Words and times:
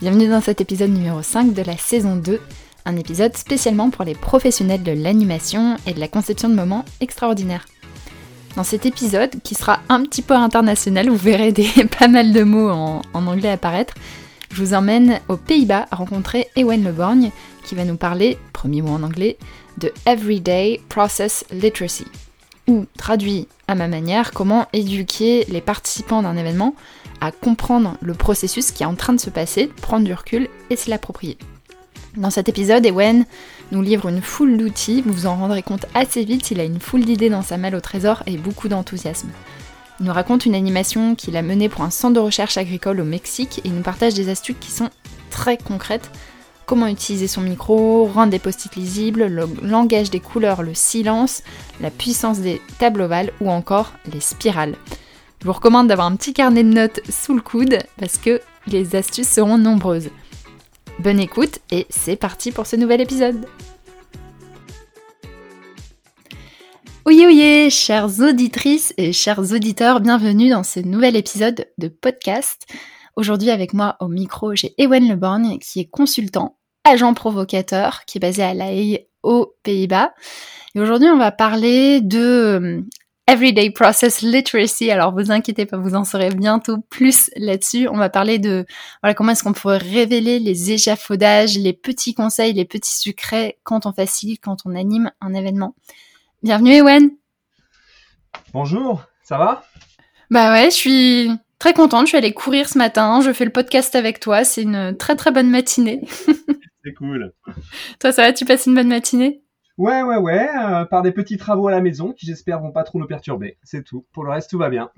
Bienvenue 0.00 0.28
dans 0.28 0.40
cet 0.40 0.62
épisode 0.62 0.88
numéro 0.88 1.20
5 1.20 1.52
de 1.52 1.60
la 1.60 1.76
saison 1.76 2.16
2, 2.16 2.40
un 2.86 2.96
épisode 2.96 3.36
spécialement 3.36 3.90
pour 3.90 4.06
les 4.06 4.14
professionnels 4.14 4.82
de 4.82 4.92
l'animation 4.92 5.76
et 5.86 5.92
de 5.92 6.00
la 6.00 6.08
conception 6.08 6.48
de 6.48 6.54
moments 6.54 6.86
extraordinaires. 7.02 7.66
Dans 8.56 8.64
cet 8.64 8.86
épisode, 8.86 9.42
qui 9.44 9.54
sera 9.54 9.80
un 9.90 10.02
petit 10.04 10.22
peu 10.22 10.32
international, 10.32 11.10
vous 11.10 11.16
verrez 11.16 11.52
pas 11.98 12.08
mal 12.08 12.32
de 12.32 12.42
mots 12.42 12.70
en, 12.70 13.02
anglais 13.12 13.50
apparaître, 13.50 13.92
je 14.50 14.64
vous 14.64 14.72
emmène 14.72 15.20
aux 15.28 15.36
Pays-Bas 15.36 15.86
à 15.90 15.96
rencontrer 15.96 16.48
Ewen 16.56 16.82
Leborgne, 16.82 17.30
qui 17.62 17.74
va 17.74 17.84
nous 17.84 17.98
parler, 17.98 18.38
premier 18.54 18.80
mot 18.80 18.94
en 18.94 19.02
anglais, 19.02 19.36
de 19.76 19.92
Everyday 20.06 20.80
Process 20.88 21.44
Literacy, 21.52 22.06
traduit 22.98 23.48
à 23.68 23.74
ma 23.74 23.88
manière, 23.88 24.32
comment 24.32 24.66
éduquer 24.72 25.44
les 25.48 25.60
participants 25.60 26.22
d'un 26.22 26.36
événement 26.36 26.74
à 27.20 27.32
comprendre 27.32 27.96
le 28.00 28.14
processus 28.14 28.70
qui 28.70 28.82
est 28.82 28.86
en 28.86 28.94
train 28.94 29.12
de 29.12 29.20
se 29.20 29.30
passer, 29.30 29.68
prendre 29.82 30.04
du 30.04 30.14
recul 30.14 30.48
et 30.70 30.76
se 30.76 30.90
l'approprier. 30.90 31.36
Dans 32.16 32.30
cet 32.30 32.48
épisode, 32.48 32.84
Ewen 32.84 33.24
nous 33.70 33.82
livre 33.82 34.08
une 34.08 34.22
foule 34.22 34.56
d'outils, 34.56 35.02
vous 35.02 35.12
vous 35.12 35.26
en 35.26 35.36
rendrez 35.36 35.62
compte 35.62 35.86
assez 35.94 36.24
vite, 36.24 36.50
il 36.50 36.58
a 36.58 36.64
une 36.64 36.80
foule 36.80 37.04
d'idées 37.04 37.30
dans 37.30 37.42
sa 37.42 37.56
malle 37.56 37.76
au 37.76 37.80
trésor 37.80 38.22
et 38.26 38.36
beaucoup 38.36 38.68
d'enthousiasme. 38.68 39.28
Il 40.00 40.06
nous 40.06 40.12
raconte 40.12 40.46
une 40.46 40.54
animation 40.54 41.14
qu'il 41.14 41.36
a 41.36 41.42
menée 41.42 41.68
pour 41.68 41.82
un 41.82 41.90
centre 41.90 42.14
de 42.14 42.20
recherche 42.20 42.56
agricole 42.56 43.00
au 43.00 43.04
Mexique 43.04 43.60
et 43.64 43.68
nous 43.68 43.82
partage 43.82 44.14
des 44.14 44.28
astuces 44.28 44.56
qui 44.58 44.70
sont 44.70 44.88
très 45.30 45.56
concrètes. 45.56 46.10
Comment 46.70 46.86
utiliser 46.86 47.26
son 47.26 47.40
micro, 47.40 48.04
rendre 48.04 48.30
des 48.30 48.38
post-it 48.38 48.76
lisibles, 48.76 49.26
le 49.26 49.48
langage 49.60 50.08
des 50.08 50.20
couleurs, 50.20 50.62
le 50.62 50.72
silence, 50.72 51.42
la 51.80 51.90
puissance 51.90 52.38
des 52.38 52.62
tables 52.78 53.02
ovales 53.02 53.32
ou 53.40 53.50
encore 53.50 53.92
les 54.12 54.20
spirales. 54.20 54.76
Je 55.40 55.46
vous 55.46 55.52
recommande 55.52 55.88
d'avoir 55.88 56.06
un 56.06 56.14
petit 56.14 56.32
carnet 56.32 56.62
de 56.62 56.68
notes 56.68 57.00
sous 57.10 57.34
le 57.34 57.40
coude 57.40 57.80
parce 57.98 58.18
que 58.18 58.40
les 58.68 58.94
astuces 58.94 59.28
seront 59.28 59.58
nombreuses. 59.58 60.10
Bonne 61.00 61.18
écoute 61.18 61.58
et 61.72 61.88
c'est 61.90 62.14
parti 62.14 62.52
pour 62.52 62.68
ce 62.68 62.76
nouvel 62.76 63.00
épisode. 63.00 63.46
Oyez 67.04 67.26
oyez, 67.26 67.70
chères 67.70 68.20
auditrices 68.20 68.94
et 68.96 69.12
chers 69.12 69.40
auditeurs, 69.40 69.98
bienvenue 69.98 70.50
dans 70.50 70.62
ce 70.62 70.78
nouvel 70.78 71.16
épisode 71.16 71.66
de 71.78 71.88
podcast. 71.88 72.68
Aujourd'hui 73.16 73.50
avec 73.50 73.74
moi 73.74 73.96
au 73.98 74.06
micro, 74.06 74.54
j'ai 74.54 74.72
Ewen 74.78 75.08
Leborgne 75.08 75.58
qui 75.58 75.80
est 75.80 75.90
consultant, 75.90 76.59
agent 76.84 77.14
provocateur, 77.14 78.04
qui 78.06 78.18
est 78.18 78.20
basé 78.20 78.42
à 78.42 78.54
La 78.54 78.72
Haye 78.72 79.06
aux 79.22 79.54
Pays-Bas. 79.62 80.12
Et 80.74 80.80
aujourd'hui, 80.80 81.08
on 81.08 81.18
va 81.18 81.32
parler 81.32 82.00
de 82.00 82.84
Everyday 83.30 83.70
Process 83.70 84.22
Literacy. 84.22 84.90
Alors 84.90 85.12
vous 85.14 85.30
inquiétez 85.30 85.64
pas, 85.64 85.76
vous 85.76 85.94
en 85.94 86.04
saurez 86.04 86.30
bientôt 86.30 86.78
plus 86.90 87.30
là-dessus. 87.36 87.88
On 87.88 87.96
va 87.96 88.08
parler 88.08 88.40
de 88.40 88.66
voilà 89.02 89.14
comment 89.14 89.30
est-ce 89.30 89.44
qu'on 89.44 89.52
pourrait 89.52 89.78
révéler 89.78 90.40
les 90.40 90.72
échafaudages, 90.72 91.56
les 91.56 91.72
petits 91.72 92.12
conseils, 92.12 92.52
les 92.52 92.64
petits 92.64 92.98
secrets 92.98 93.58
quand 93.62 93.86
on 93.86 93.92
facilite, 93.92 94.40
quand 94.42 94.58
on 94.64 94.74
anime 94.74 95.12
un 95.20 95.32
événement. 95.32 95.76
Bienvenue 96.42 96.72
Ewen. 96.72 97.10
Bonjour, 98.52 99.04
ça 99.22 99.38
va? 99.38 99.64
Bah 100.30 100.52
ouais, 100.52 100.70
je 100.70 100.76
suis 100.76 101.30
très 101.60 101.72
contente. 101.72 102.06
Je 102.06 102.08
suis 102.08 102.18
allée 102.18 102.34
courir 102.34 102.68
ce 102.68 102.78
matin. 102.78 103.20
Je 103.20 103.32
fais 103.32 103.44
le 103.44 103.52
podcast 103.52 103.94
avec 103.94 104.18
toi. 104.18 104.42
C'est 104.42 104.62
une 104.62 104.96
très 104.96 105.14
très 105.14 105.30
bonne 105.30 105.50
matinée. 105.50 106.00
C'est 106.84 106.94
cool. 106.94 107.32
toi, 107.98 108.12
ça 108.12 108.22
va 108.22 108.32
Tu 108.32 108.44
passes 108.44 108.66
une 108.66 108.74
bonne 108.74 108.88
matinée? 108.88 109.42
Ouais, 109.78 110.02
ouais, 110.02 110.18
ouais, 110.18 110.48
euh, 110.62 110.84
par 110.84 111.02
des 111.02 111.12
petits 111.12 111.38
travaux 111.38 111.68
à 111.68 111.70
la 111.70 111.80
maison 111.80 112.12
qui 112.12 112.26
j'espère 112.26 112.60
vont 112.60 112.72
pas 112.72 112.84
trop 112.84 112.98
nous 112.98 113.06
perturber. 113.06 113.56
C'est 113.62 113.82
tout. 113.82 114.04
Pour 114.12 114.24
le 114.24 114.30
reste, 114.30 114.50
tout 114.50 114.58
va 114.58 114.68
bien. 114.68 114.90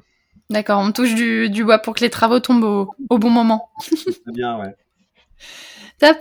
D'accord, 0.51 0.81
on 0.81 0.93
touche 0.93 1.15
du, 1.15 1.65
bois 1.65 1.79
pour 1.79 1.95
que 1.95 2.01
les 2.01 2.11
travaux 2.11 2.41
tombent 2.41 2.89
au, 3.09 3.19
bon 3.19 3.31
moment. 3.31 3.71
C'est 3.81 4.33
bien, 4.35 4.59
ouais. 4.59 4.75
Top. 5.99 6.17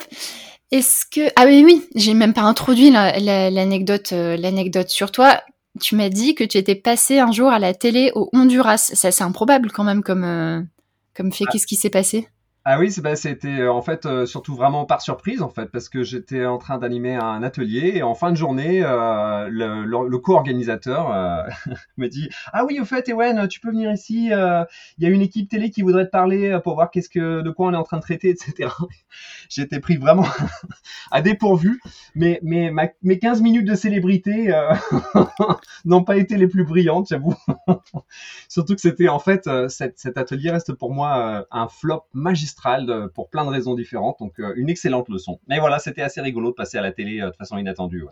Est-ce 0.72 1.06
que 1.06 1.30
ah 1.36 1.46
oui 1.46 1.64
oui, 1.66 1.86
j'ai 1.96 2.14
même 2.14 2.34
pas 2.34 2.44
introduit 2.44 2.92
l'anecdote 2.92 4.14
euh, 4.14 4.38
l'anecdote 4.38 4.90
sur 4.90 5.12
toi. 5.12 5.42
Tu 5.82 5.96
m'as 5.96 6.10
dit 6.10 6.34
que 6.34 6.44
tu 6.44 6.58
étais 6.58 6.76
passé 6.76 7.20
un 7.20 7.32
jour 7.32 7.50
à 7.50 7.60
la 7.60 7.74
télé 7.74 8.12
au 8.16 8.30
Honduras. 8.32 8.78
C'est 8.78 9.08
assez 9.08 9.24
improbable 9.24 9.72
quand 9.72 9.84
même 9.84 10.02
comme 10.02 10.24
euh, 10.24 10.62
comme 11.14 11.34
fait. 11.34 11.46
Ah. 11.48 11.52
Qu'est-ce 11.52 11.68
qui 11.68 11.76
s'est 11.76 11.90
passé? 11.90 12.30
Ah 12.64 12.78
oui, 12.78 12.94
bah, 13.02 13.16
c'était 13.16 13.62
euh, 13.62 13.74
en 13.74 13.82
fait 13.82 14.06
euh, 14.06 14.28
surtout 14.28 14.54
vraiment 14.54 14.86
par 14.86 15.02
surprise 15.02 15.42
en 15.42 15.50
fait 15.50 15.66
parce 15.72 15.90
que 15.90 16.04
j'étais 16.04 16.46
en 16.46 16.60
train 16.60 16.78
d'animer 16.78 17.16
un 17.16 17.42
atelier 17.42 17.94
et 17.96 18.04
en 18.04 18.14
fin 18.14 18.30
de 18.30 18.38
journée 18.38 18.84
euh, 18.84 19.48
le, 19.50 20.18
co-organisateur 20.20 21.48
me 21.98 22.08
dit 22.08 22.30
ah 22.54 22.64
oui 22.64 22.80
au 22.80 22.86
fait 22.86 23.10
Ewen 23.10 23.48
tu 23.48 23.60
peux 23.60 23.72
venir 23.72 23.92
ici 23.92 24.26
il 24.28 25.04
y 25.04 25.06
a 25.06 25.10
une 25.10 25.24
équipe 25.24 25.50
télé 25.50 25.72
qui 25.72 25.82
voudrait 25.82 26.06
te 26.06 26.12
parler 26.12 26.60
pour 26.64 26.76
voir 26.76 26.92
qu'est-ce 26.92 27.10
que 27.10 27.42
de 27.42 27.50
quoi 27.50 27.70
on 27.70 27.74
est 27.74 27.78
en 27.78 27.84
train 27.84 27.98
de 27.98 28.04
traiter 28.04 28.30
etc. 28.30 28.70
J'étais 29.50 29.80
pris 29.80 29.98
vraiment 29.98 30.28
à 31.12 31.22
dépourvu 31.22 31.82
mais 32.14 32.40
mais 32.44 32.70
ma, 32.70 32.90
mes 33.02 33.18
15 33.18 33.42
minutes 33.42 33.66
de 33.66 33.74
célébrité 33.74 34.54
n'ont 35.86 36.04
pas 36.04 36.18
été 36.18 36.38
les 36.38 36.48
plus 36.48 36.64
brillantes 36.64 37.08
j'avoue 37.10 37.34
surtout 38.48 38.76
que 38.76 38.82
c'était 38.82 39.08
en 39.08 39.18
fait 39.18 39.50
cet 39.70 40.18
atelier 40.20 40.52
reste 40.52 40.74
pour 40.74 40.94
moi 40.94 41.48
un 41.50 41.68
flop 41.68 42.04
magistral 42.14 42.51
pour 43.14 43.30
plein 43.30 43.46
de 43.46 43.50
raisons 43.50 43.76
différentes. 43.76 44.18
Donc, 44.20 44.34
euh, 44.40 44.54
une 44.56 44.70
excellente 44.70 45.10
leçon. 45.10 45.40
Mais 45.48 45.60
voilà, 45.60 45.80
c'était 45.80 46.02
assez 46.02 46.22
rigolo 46.22 46.50
de 46.50 46.56
passer 46.56 46.78
à 46.78 46.82
la 46.82 46.92
télé 46.92 47.22
euh, 47.22 47.30
de 47.30 47.36
façon 47.36 47.58
inattendue. 47.58 48.06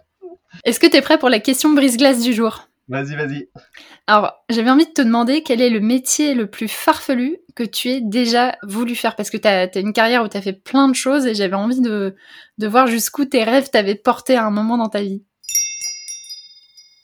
Est-ce 0.63 0.79
que 0.79 0.88
tu 0.88 0.97
es 0.97 1.01
prêt 1.01 1.17
pour 1.17 1.29
la 1.29 1.39
question 1.39 1.73
brise-glace 1.73 2.22
du 2.22 2.33
jour? 2.33 2.67
Vas-y, 2.88 3.16
vas-y. 3.16 3.50
Alors, 4.07 4.33
j'avais 4.50 4.72
envie 4.72 4.88
de 4.88 4.91
te 4.91 5.03
demander 5.03 5.44
quel 5.44 5.61
est 5.61 5.69
le 5.69 5.79
métier 5.79 6.33
le 6.33 6.47
plus 6.47 6.67
farfelu 6.67 7.38
que 7.55 7.63
tu 7.63 7.89
aies 7.89 8.01
déjà 8.01 8.57
voulu 8.63 8.95
faire 8.95 9.16
Parce 9.16 9.29
que 9.29 9.38
tu 9.38 9.47
as, 9.47 9.69
une 9.77 9.94
carrière 9.94 10.23
où 10.23 10.27
tu 10.27 10.38
as 10.38 10.41
fait 10.41 10.53
plein 10.53 10.88
de 10.88 10.95
choses 10.95 11.27
et 11.27 11.35
j'avais 11.35 11.56
envie 11.56 11.81
de, 11.81 12.16
de 12.57 12.67
voir 12.67 12.88
jusqu'où 12.88 13.25
tes 13.25 13.44
rêves 13.44 13.69
t'avaient 13.69 13.94
porté 13.94 14.35
à 14.35 14.45
un 14.45 14.50
moment 14.50 14.75
dans 14.75 14.89
ta 14.89 15.01
vie. 15.01 15.23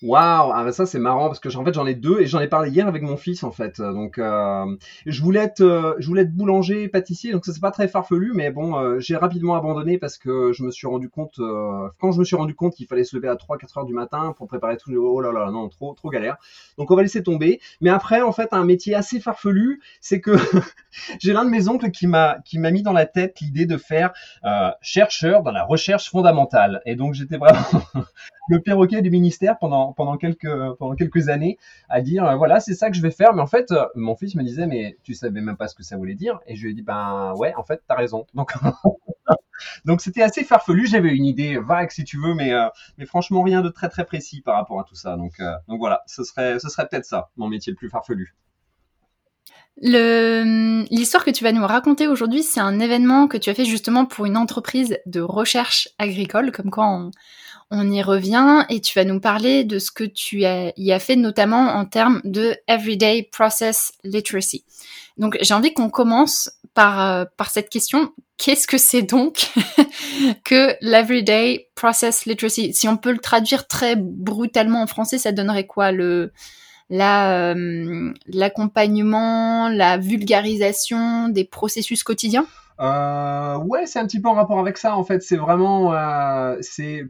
Waouh, 0.05 0.51
ah 0.53 0.63
bah 0.63 0.71
ça 0.71 0.85
c'est 0.85 0.99
marrant 0.99 1.29
parce 1.29 1.39
que 1.39 1.49
en 1.57 1.65
fait 1.65 1.73
j'en 1.73 1.87
ai 1.87 1.95
deux 1.95 2.19
et 2.21 2.27
j'en 2.27 2.39
ai 2.39 2.47
parlé 2.47 2.69
hier 2.69 2.87
avec 2.87 3.01
mon 3.01 3.17
fils 3.17 3.43
en 3.43 3.49
fait. 3.49 3.81
Donc 3.81 4.19
euh, 4.19 4.63
je 5.07 5.19
voulais 5.23 5.39
être 5.39 5.61
euh, 5.61 5.95
je 5.97 6.05
voulais 6.05 6.21
être 6.21 6.31
boulanger 6.31 6.87
pâtissier 6.89 7.31
donc 7.31 7.43
ça 7.43 7.51
c'est 7.51 7.59
pas 7.59 7.71
très 7.71 7.87
farfelu 7.87 8.31
mais 8.35 8.51
bon 8.51 8.77
euh, 8.77 8.99
j'ai 8.99 9.15
rapidement 9.15 9.55
abandonné 9.55 9.97
parce 9.97 10.19
que 10.19 10.53
je 10.53 10.61
me 10.61 10.69
suis 10.69 10.85
rendu 10.85 11.09
compte 11.09 11.39
quand 11.99 12.11
je 12.11 12.19
me 12.19 12.23
suis 12.23 12.35
rendu 12.35 12.53
compte 12.53 12.75
qu'il 12.75 12.85
fallait 12.85 13.03
se 13.03 13.15
lever 13.15 13.29
à 13.29 13.35
3 13.35 13.57
4 13.57 13.79
heures 13.79 13.85
du 13.85 13.95
matin 13.95 14.35
pour 14.37 14.45
préparer 14.45 14.77
tout 14.77 14.93
oh 14.93 15.21
là 15.21 15.31
là 15.31 15.49
non 15.49 15.69
trop 15.69 15.95
trop 15.95 16.11
galère. 16.11 16.37
Donc 16.77 16.91
on 16.91 16.95
va 16.95 17.01
laisser 17.01 17.23
tomber. 17.23 17.59
Mais 17.81 17.89
après 17.89 18.21
en 18.21 18.31
fait 18.31 18.49
un 18.51 18.63
métier 18.63 18.93
assez 18.93 19.19
farfelu, 19.19 19.81
c'est 20.01 20.21
que 20.21 20.35
j'ai 21.19 21.33
l'un 21.33 21.45
de 21.45 21.49
mes 21.49 21.67
oncles 21.67 21.89
qui 21.89 22.05
m'a 22.05 22.37
qui 22.45 22.59
m'a 22.59 22.69
mis 22.69 22.83
dans 22.83 22.93
la 22.93 23.07
tête 23.07 23.39
l'idée 23.41 23.65
de 23.65 23.77
faire 23.77 24.13
chercheur 24.81 25.41
dans 25.41 25.51
la 25.51 25.63
recherche 25.63 26.11
fondamentale 26.11 26.83
et 26.85 26.95
donc 26.95 27.15
j'étais 27.15 27.37
vraiment 27.37 27.81
le 28.47 28.61
perroquet 28.61 29.01
du 29.01 29.09
ministère 29.09 29.57
pendant 29.57 29.93
pendant 29.93 30.17
quelques 30.17 30.73
pendant 30.77 30.95
quelques 30.95 31.29
années 31.29 31.57
à 31.89 32.01
dire 32.01 32.25
euh, 32.25 32.35
voilà 32.35 32.59
c'est 32.59 32.73
ça 32.73 32.89
que 32.89 32.95
je 32.95 33.01
vais 33.01 33.11
faire. 33.11 33.33
Mais 33.33 33.41
en 33.41 33.47
fait 33.47 33.71
euh, 33.71 33.85
mon 33.95 34.15
fils 34.15 34.35
me 34.35 34.43
disait 34.43 34.67
mais 34.67 34.97
tu 35.03 35.13
savais 35.13 35.41
même 35.41 35.57
pas 35.57 35.67
ce 35.67 35.75
que 35.75 35.83
ça 35.83 35.97
voulait 35.97 36.15
dire. 36.15 36.39
Et 36.47 36.55
je 36.55 36.63
lui 36.63 36.71
ai 36.71 36.73
dit 36.73 36.81
ben 36.81 37.33
ouais 37.37 37.53
en 37.55 37.63
fait 37.63 37.81
t'as 37.87 37.95
raison. 37.95 38.25
Donc 38.33 38.53
donc 39.85 40.01
c'était 40.01 40.21
assez 40.21 40.43
farfelu. 40.43 40.87
J'avais 40.87 41.15
une 41.15 41.25
idée 41.25 41.57
vague 41.57 41.91
si 41.91 42.03
tu 42.03 42.19
veux 42.19 42.33
mais 42.33 42.53
euh, 42.53 42.67
mais 42.97 43.05
franchement 43.05 43.41
rien 43.41 43.61
de 43.61 43.69
très 43.69 43.89
très 43.89 44.05
précis 44.05 44.41
par 44.41 44.55
rapport 44.55 44.79
à 44.79 44.83
tout 44.83 44.95
ça. 44.95 45.17
Donc 45.17 45.33
donc 45.67 45.79
voilà 45.79 46.03
ce 46.07 46.23
serait 46.23 46.59
ce 46.59 46.69
serait 46.69 46.87
peut-être 46.87 47.05
ça 47.05 47.29
mon 47.37 47.47
métier 47.47 47.71
le 47.71 47.77
plus 47.77 47.89
farfelu. 47.89 48.35
L'histoire 49.81 51.25
que 51.25 51.31
tu 51.31 51.43
vas 51.43 51.51
nous 51.51 51.65
raconter 51.65 52.07
aujourd'hui, 52.07 52.43
c'est 52.43 52.61
un 52.61 52.79
événement 52.79 53.27
que 53.27 53.37
tu 53.37 53.49
as 53.49 53.53
fait 53.53 53.65
justement 53.65 54.05
pour 54.05 54.25
une 54.25 54.37
entreprise 54.37 54.97
de 55.05 55.19
recherche 55.19 55.89
agricole, 55.99 56.51
comme 56.51 56.71
quoi 56.71 56.87
on, 56.87 57.11
on 57.71 57.91
y 57.91 58.01
revient 58.01 58.65
et 58.69 58.79
tu 58.79 58.97
vas 58.97 59.05
nous 59.05 59.19
parler 59.19 59.63
de 59.63 59.79
ce 59.79 59.91
que 59.91 60.03
tu 60.03 60.41
y 60.41 60.91
as 60.91 60.99
fait 60.99 61.15
notamment 61.15 61.73
en 61.75 61.85
termes 61.85 62.21
de 62.23 62.55
everyday 62.67 63.23
process 63.31 63.93
literacy. 64.03 64.63
Donc 65.17 65.37
j'ai 65.41 65.53
envie 65.53 65.73
qu'on 65.73 65.89
commence 65.89 66.51
par, 66.73 67.01
euh, 67.01 67.25
cette 67.49 67.69
question. 67.69 68.13
Qu'est-ce 68.37 68.67
que 68.67 68.77
c'est 68.77 69.01
donc 69.01 69.51
que 70.43 70.75
l'everyday 70.81 71.69
process 71.73 72.25
literacy? 72.25 72.73
Si 72.73 72.87
on 72.87 72.97
peut 72.97 73.11
le 73.11 73.19
traduire 73.19 73.67
très 73.67 73.95
brutalement 73.95 74.81
en 74.81 74.87
français, 74.87 75.17
ça 75.17 75.31
donnerait 75.31 75.67
quoi? 75.67 75.91
Le 75.91 76.31
euh, 76.91 78.13
l'accompagnement, 78.27 79.69
la 79.69 79.97
vulgarisation 79.97 81.29
des 81.29 81.45
processus 81.45 82.03
quotidiens? 82.03 82.45
Euh, 82.81 83.57
ouais, 83.57 83.85
c'est 83.85 83.99
un 83.99 84.05
petit 84.05 84.19
peu 84.19 84.27
en 84.27 84.33
rapport 84.33 84.59
avec 84.59 84.77
ça. 84.77 84.97
En 84.97 85.03
fait, 85.03 85.21
c'est 85.21 85.37
vraiment, 85.37 85.93
euh, 85.93 86.57
c'est, 86.61 87.05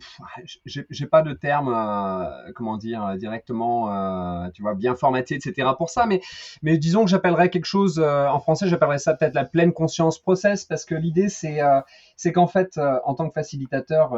j'ai 0.65 1.05
pas 1.07 1.21
de 1.23 1.33
terme, 1.33 1.73
euh, 1.73 2.51
comment 2.53 2.77
dire, 2.77 3.15
directement, 3.17 3.91
euh, 3.91 4.49
tu 4.53 4.61
vois, 4.61 4.75
bien 4.75 4.95
formaté, 4.95 5.35
etc. 5.35 5.69
pour 5.77 5.89
ça. 5.89 6.05
Mais, 6.05 6.21
mais 6.61 6.77
disons 6.77 7.03
que 7.03 7.09
j'appellerais 7.09 7.49
quelque 7.49 7.65
chose 7.65 7.99
euh, 7.99 8.27
en 8.27 8.39
français, 8.39 8.67
j'appellerais 8.67 8.99
ça 8.99 9.15
peut-être 9.15 9.35
la 9.35 9.45
pleine 9.45 9.73
conscience 9.73 10.19
process, 10.19 10.65
parce 10.65 10.85
que 10.85 10.95
l'idée, 10.95 11.29
c'est, 11.29 11.59
c'est 12.15 12.31
qu'en 12.31 12.47
fait, 12.47 12.79
en 13.03 13.13
tant 13.15 13.27
que 13.27 13.33
facilitateur, 13.33 14.15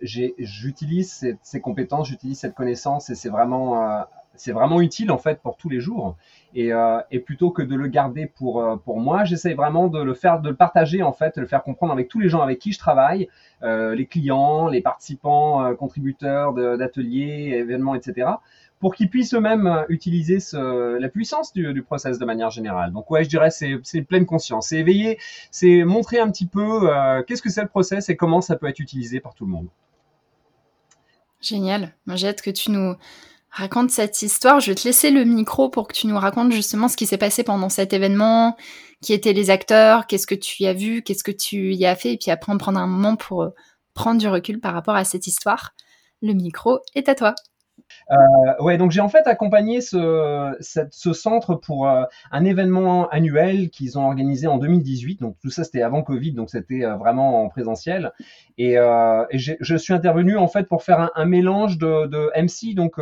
j'utilise 0.00 1.12
ces, 1.12 1.38
ces, 1.42 1.60
compétences, 1.60 2.08
j'utilise 2.08 2.38
cette 2.38 2.54
connaissance, 2.54 3.10
et 3.10 3.14
c'est 3.14 3.28
vraiment 3.30 4.06
c'est 4.36 4.52
vraiment 4.52 4.80
utile 4.80 5.10
en 5.10 5.18
fait 5.18 5.40
pour 5.40 5.56
tous 5.56 5.68
les 5.68 5.80
jours. 5.80 6.16
Et, 6.56 6.70
et 7.10 7.18
plutôt 7.18 7.50
que 7.50 7.62
de 7.62 7.74
le 7.74 7.88
garder 7.88 8.26
pour 8.26 8.80
pour 8.84 9.00
moi, 9.00 9.24
j'essaie 9.24 9.54
vraiment 9.54 9.88
de 9.88 10.00
le 10.00 10.14
faire, 10.14 10.40
de 10.40 10.50
le 10.50 10.54
partager 10.54 11.02
en 11.02 11.12
fait, 11.12 11.34
de 11.36 11.40
le 11.40 11.46
faire 11.48 11.64
comprendre 11.64 11.92
avec 11.92 12.08
tous 12.08 12.20
les 12.20 12.28
gens 12.28 12.42
avec 12.42 12.60
qui 12.60 12.72
je 12.72 12.78
travaille, 12.78 13.28
les 13.62 14.06
clients, 14.06 14.68
les 14.68 14.80
participants, 14.80 15.74
contributeurs 15.74 16.52
d'ateliers, 16.52 17.56
événements, 17.58 17.96
etc 17.96 18.34
pour 18.84 18.94
qu'ils 18.94 19.08
puissent 19.08 19.32
eux-mêmes 19.32 19.66
euh, 19.66 19.84
utiliser 19.88 20.38
la 20.52 21.08
puissance 21.08 21.54
du, 21.54 21.82
process 21.82 22.18
de 22.18 22.24
manière 22.26 22.50
générale. 22.50 22.92
Donc 22.92 23.10
ouais, 23.10 23.24
je 23.24 23.30
dirais 23.30 23.50
c'est 23.50 24.02
pleine 24.02 24.26
conscience, 24.26 24.68
c'est 24.68 24.76
éveiller, 24.76 25.18
c'est 25.50 25.84
montrer 25.84 26.18
un 26.18 26.30
petit 26.30 26.44
peu 26.44 26.90
euh, 26.90 27.22
qu'est-ce 27.22 27.40
que 27.40 27.48
c'est 27.48 27.62
le 27.62 27.68
process 27.68 28.10
et 28.10 28.16
comment 28.16 28.42
ça 28.42 28.56
peut 28.56 28.66
être 28.66 28.80
utilisé 28.80 29.20
par 29.20 29.32
tout 29.32 29.46
le 29.46 29.52
monde. 29.52 29.68
Génial. 31.40 31.94
J'ai 32.08 32.34
que 32.34 32.50
tu 32.50 32.72
nous 32.72 32.94
racontes 33.54 33.90
cette 33.90 34.20
histoire. 34.20 34.60
Je 34.60 34.72
vais 34.72 34.74
te 34.74 34.84
laisser 34.84 35.10
le 35.10 35.24
micro 35.24 35.68
pour 35.70 35.86
que 35.86 35.94
tu 35.94 36.06
nous 36.08 36.18
racontes 36.18 36.52
justement 36.52 36.88
ce 36.88 36.96
qui 36.96 37.06
s'est 37.06 37.18
passé 37.18 37.44
pendant 37.44 37.68
cet 37.68 37.92
événement, 37.92 38.56
qui 39.00 39.12
étaient 39.12 39.32
les 39.32 39.50
acteurs, 39.50 40.06
qu'est-ce 40.06 40.26
que 40.26 40.34
tu 40.34 40.64
y 40.64 40.66
as 40.66 40.72
vu, 40.72 41.02
qu'est-ce 41.02 41.24
que 41.24 41.30
tu 41.30 41.72
y 41.72 41.86
as 41.86 41.94
fait, 41.94 42.14
et 42.14 42.18
puis 42.18 42.30
après 42.30 42.52
on 42.52 42.58
prendre 42.58 42.80
un 42.80 42.86
moment 42.86 43.16
pour 43.16 43.42
euh, 43.42 43.50
prendre 43.94 44.20
du 44.20 44.28
recul 44.28 44.60
par 44.60 44.74
rapport 44.74 44.96
à 44.96 45.04
cette 45.04 45.26
histoire. 45.28 45.70
Le 46.20 46.32
micro 46.32 46.80
est 46.94 47.08
à 47.08 47.14
toi. 47.14 47.34
Euh, 48.10 48.62
ouais, 48.62 48.76
donc 48.78 48.90
j'ai 48.90 49.00
en 49.00 49.08
fait 49.08 49.26
accompagné 49.26 49.80
ce, 49.80 50.54
ce 50.60 51.12
centre 51.12 51.54
pour 51.54 51.88
euh, 51.88 52.04
un 52.30 52.44
événement 52.44 53.08
annuel 53.08 53.70
qu'ils 53.70 53.98
ont 53.98 54.06
organisé 54.06 54.46
en 54.46 54.58
2018. 54.58 55.20
Donc 55.20 55.36
tout 55.42 55.50
ça 55.50 55.64
c'était 55.64 55.82
avant 55.82 56.02
Covid, 56.02 56.32
donc 56.32 56.50
c'était 56.50 56.84
euh, 56.84 56.96
vraiment 56.96 57.42
en 57.42 57.48
présentiel. 57.48 58.12
Et, 58.58 58.78
euh, 58.78 59.24
et 59.30 59.38
je 59.38 59.76
suis 59.76 59.92
intervenu 59.92 60.36
en 60.36 60.48
fait 60.48 60.68
pour 60.68 60.82
faire 60.82 61.00
un, 61.00 61.10
un 61.16 61.24
mélange 61.24 61.78
de, 61.78 62.06
de, 62.06 62.30
MC, 62.40 62.74
donc 62.74 62.94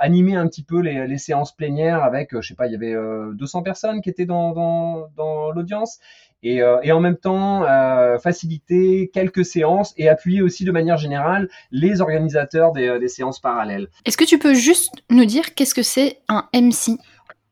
animer 0.00 0.36
un 0.36 0.46
petit 0.46 0.62
peu 0.62 0.80
les, 0.80 1.06
les 1.06 1.18
séances 1.18 1.54
plénières 1.54 2.02
avec, 2.02 2.38
je 2.38 2.46
sais 2.46 2.54
pas, 2.54 2.66
il 2.66 2.72
y 2.72 2.76
avait 2.76 2.94
200 3.34 3.62
personnes 3.62 4.00
qui 4.00 4.10
étaient 4.10 4.26
dans, 4.26 4.52
dans, 4.52 5.08
dans 5.16 5.50
l'audience 5.52 5.98
et, 6.44 6.62
euh, 6.62 6.78
et, 6.82 6.92
en 6.92 7.00
même 7.00 7.16
temps 7.16 7.64
euh, 7.64 8.18
faciliter 8.18 9.10
quelques 9.12 9.44
séances 9.44 9.94
et 9.96 10.08
appuyer 10.08 10.42
aussi 10.42 10.64
de 10.64 10.72
manière 10.72 10.98
générale 10.98 11.48
les 11.72 12.00
organisateurs 12.00 12.72
des, 12.72 12.86
euh, 12.86 12.98
des 12.98 13.08
séances 13.08 13.40
parallèles. 13.40 13.88
Est-ce 14.04 14.16
que 14.16 14.24
tu 14.24 14.38
peux 14.38 14.54
juste 14.54 14.92
nous 15.10 15.24
dire 15.24 15.54
qu'est-ce 15.54 15.74
que 15.74 15.82
c'est 15.82 16.18
un 16.28 16.46
MC 16.54 16.98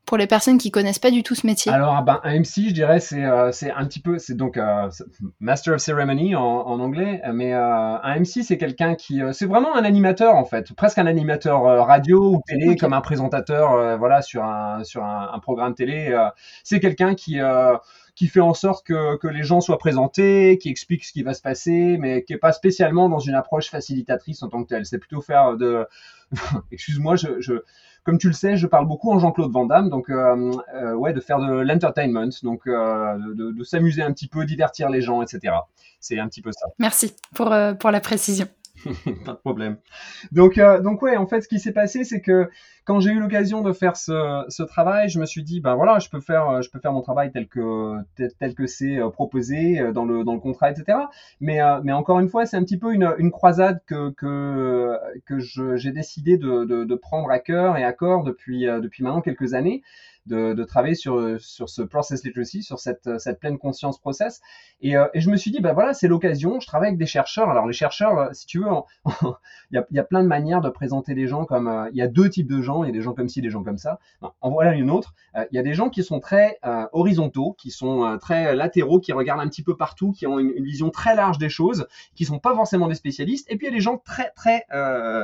pour 0.05 0.19
les 0.19 0.27
personnes 0.27 0.59
qui 0.59 0.71
connaissent 0.71 0.99
pas 0.99 1.11
du 1.11 1.23
tout 1.23 1.35
ce 1.35 1.47
métier? 1.47 1.73
Alors, 1.73 1.95
ah 1.97 2.03
ben, 2.03 2.21
un 2.23 2.41
MC, 2.41 2.69
je 2.69 2.75
dirais, 2.75 3.01
c'est 3.01 3.25
c'est 3.53 3.71
un 3.71 3.87
petit 3.87 4.01
peu, 4.01 4.19
c'est 4.19 4.37
donc 4.37 4.59
Master 5.41 5.75
of 5.75 5.81
Ceremony 5.81 6.35
en, 6.35 6.43
en 6.43 6.81
anglais, 6.81 7.23
mais 7.33 7.53
un 7.53 8.19
MC, 8.19 8.43
c'est 8.43 8.59
quelqu'un 8.59 8.95
qui, 8.95 9.23
c'est 9.33 9.47
vraiment 9.47 9.75
un 9.75 9.85
animateur 9.85 10.35
en 10.35 10.45
fait, 10.45 10.75
presque 10.75 10.99
un 10.99 11.07
animateur 11.07 11.63
radio 11.87 12.35
ou 12.35 12.43
télé, 12.47 12.77
comme 12.77 12.93
un 12.93 13.01
présentateur, 13.01 13.97
voilà, 13.97 14.21
sur 14.21 14.45
un 14.45 14.85
sur 14.85 15.03
un, 15.03 15.31
un 15.33 15.39
programme 15.39 15.75
télé. 15.75 16.15
c'est 16.63 16.81
quelqu'un 16.81 17.15
qui 17.15 17.39
qui 18.23 18.29
fait 18.29 18.39
en 18.39 18.55
sorte 18.55 18.87
que, 18.87 19.27
les 19.27 19.43
gens 19.43 19.61
soient 19.61 19.79
présentés, 19.79 20.57
qui 20.59 20.69
explique 20.69 21.05
ce 21.05 21.13
qui 21.13 21.25
va 21.25 21.35
se 21.35 21.43
passer, 21.43 21.97
mais 21.99 22.23
qui 22.23 22.33
est 22.33 22.39
pas 22.39 22.53
spécialement 22.53 23.09
dans 23.09 23.19
une 23.19 23.35
approche 23.35 23.69
facilitatrice 23.69 24.45
en 24.45 24.49
tant 24.49 24.63
que 24.63 24.69
telle. 24.69 24.87
C'est 24.87 25.01
plutôt 25.01 25.21
faire 25.21 25.57
de, 25.57 25.89
excuse-moi, 26.71 27.17
comme 28.05 28.19
tu 28.19 28.29
le 28.29 28.33
sais, 28.33 28.57
je 28.57 28.69
parle 28.69 28.87
beaucoup 28.87 29.11
en 29.11 29.19
Jean-Claude 29.19 29.51
Van 29.51 29.67
Damme, 29.67 29.91
donc 29.91 30.09
euh, 30.09 30.53
euh, 30.73 30.95
ouais, 30.95 31.13
de 31.13 31.19
faire 31.19 31.41
de 31.41 31.63
l'entertainment, 31.63 32.29
donc 32.45 32.69
euh, 32.69 33.19
de, 33.35 33.65
s'amuser 33.65 34.03
un 34.03 34.13
petit 34.13 34.29
peu, 34.29 34.45
divertir 34.45 34.89
les 34.89 35.01
gens, 35.01 35.21
etc. 35.21 35.57
C'est 35.99 36.21
un 36.21 36.29
petit 36.29 36.43
peu 36.43 36.53
ça. 36.53 36.69
Merci 36.79 37.17
pour 37.35 37.51
la 37.51 38.01
précision. 38.01 38.47
pas 39.25 39.33
de 39.33 39.39
problème. 39.39 39.77
Donc, 40.33 40.59
euh, 40.59 40.81
donc 40.81 41.03
ouais, 41.03 41.17
en 41.17 41.27
fait, 41.27 41.41
ce 41.43 41.49
qui 41.49 41.59
s'est 41.59 41.73
passé, 41.73 42.05
c'est 42.05 42.21
que 42.21 42.49
quand 42.85 42.99
j'ai 42.99 43.11
eu 43.11 43.21
l'occasion 43.21 43.63
de 43.63 43.73
faire 43.73 43.97
ce, 43.97 44.45
ce, 44.49 44.63
travail, 44.63 45.09
je 45.09 45.21
me 45.21 45.27
suis 45.27 45.45
dit, 45.45 45.61
ben 45.61 45.77
voilà, 45.77 45.99
je 45.99 46.09
peux 46.09 46.21
faire, 46.21 46.63
je 46.63 46.71
peux 46.71 46.81
faire 46.81 46.93
mon 46.93 47.01
travail 47.01 47.31
tel 47.31 47.47
que 47.47 47.97
tel, 48.17 48.55
que 48.55 48.67
c'est 48.67 48.99
euh, 48.99 49.09
proposé 49.11 49.81
euh, 49.81 49.93
dans 49.93 50.05
le 50.05 50.25
dans 50.25 50.35
le 50.35 50.41
contrat, 50.41 50.71
etc. 50.71 50.99
Mais 51.41 51.61
mais 51.85 51.93
encore 51.93 52.19
une 52.19 52.29
fois, 52.29 52.47
c'est 52.47 52.57
un 52.57 52.65
petit 52.65 52.79
peu 52.79 52.93
une, 52.93 53.15
une 53.19 53.31
croisade 53.31 53.81
que 53.87 54.11
que 54.11 54.99
que 55.27 55.39
j'ai 55.77 55.93
décidé 55.93 56.37
de, 56.37 56.65
de, 56.65 56.85
de, 56.85 56.95
prendre 56.95 57.31
à 57.31 57.39
cœur 57.39 57.77
et 57.77 57.85
à 57.85 57.93
corps 57.93 58.25
depuis 58.25 58.65
depuis 58.65 59.05
maintenant 59.05 59.21
quelques 59.21 59.55
années 59.55 59.83
de, 60.27 60.65
travailler 60.65 60.95
sur, 60.95 61.41
sur 61.41 61.69
ce 61.69 61.83
process 61.83 62.25
literacy, 62.25 62.63
sur 62.63 62.79
cette, 62.79 63.19
cette 63.19 63.41
pleine 63.41 63.59
conscience 63.59 63.99
process. 63.99 64.41
Et, 64.81 64.97
euh, 64.97 65.07
et 65.15 65.21
je 65.21 65.31
me 65.31 65.37
suis 65.37 65.51
dit, 65.51 65.61
ben 65.61 65.73
voilà, 65.73 65.95
c'est 65.95 66.09
l'occasion. 66.09 66.61
Je 66.61 66.67
travaille 66.67 66.89
avec 66.89 66.99
des 66.99 67.07
chercheurs. 67.07 67.49
Alors 67.49 67.67
les 67.67 67.73
chercheurs, 67.73 68.19
euh, 68.19 68.29
si 68.33 68.47
tu 68.47 68.59
veux, 68.59 68.67
il 69.23 69.77
y, 69.77 69.79
a, 69.79 69.87
y, 69.91 69.99
a, 69.99 70.05
plein 70.05 70.23
de 70.23 70.29
manières 70.29 70.61
de 70.61 70.69
présenter 70.69 71.15
les 71.15 71.29
gens 71.29 71.45
comme 71.45 71.69
euh, 71.69 71.89
il 71.93 71.97
y 71.97 72.03
a 72.03 72.09
deux 72.09 72.29
types 72.29 72.49
de 72.49 72.61
gens. 72.61 72.85
Il 72.85 72.89
y 72.89 72.91
a 72.91 72.93
des 72.93 73.03
gens 73.03 73.15
comme 73.15 73.29
ci, 73.29 73.41
des 73.41 73.51
gens 73.51 73.63
comme 73.63 73.79
ça. 73.79 73.99
en 74.21 74.51
voilà 74.51 74.75
une 74.75 74.91
autre. 74.91 75.15
Il 75.51 75.57
y 75.57 75.59
a 75.59 75.63
des 75.63 75.73
gens 75.73 75.89
qui 75.89 76.03
sont 76.03 76.21
très 76.21 76.59
horizontaux, 76.93 77.55
qui 77.59 77.71
sont 77.71 78.19
très 78.21 78.55
latéraux, 78.55 79.01
qui 79.01 79.13
regardent 79.13 79.41
un 79.41 79.49
petit 79.49 79.63
peu 79.63 79.77
partout, 79.77 80.13
qui 80.13 80.27
ont 80.27 80.39
une, 80.39 80.53
une, 80.55 80.65
vision 80.65 80.91
très 80.91 81.15
large 81.15 81.39
des 81.39 81.49
choses, 81.49 81.87
qui 82.15 82.27
sont 82.27 82.39
pas 82.39 82.55
forcément 82.55 82.87
des 82.87 82.95
spécialistes. 82.95 83.51
Et 83.51 83.57
puis 83.57 83.67
il 83.67 83.71
y 83.71 83.73
a 83.73 83.77
des 83.77 83.81
gens 83.81 83.97
très 83.97 84.31
très 84.37 84.67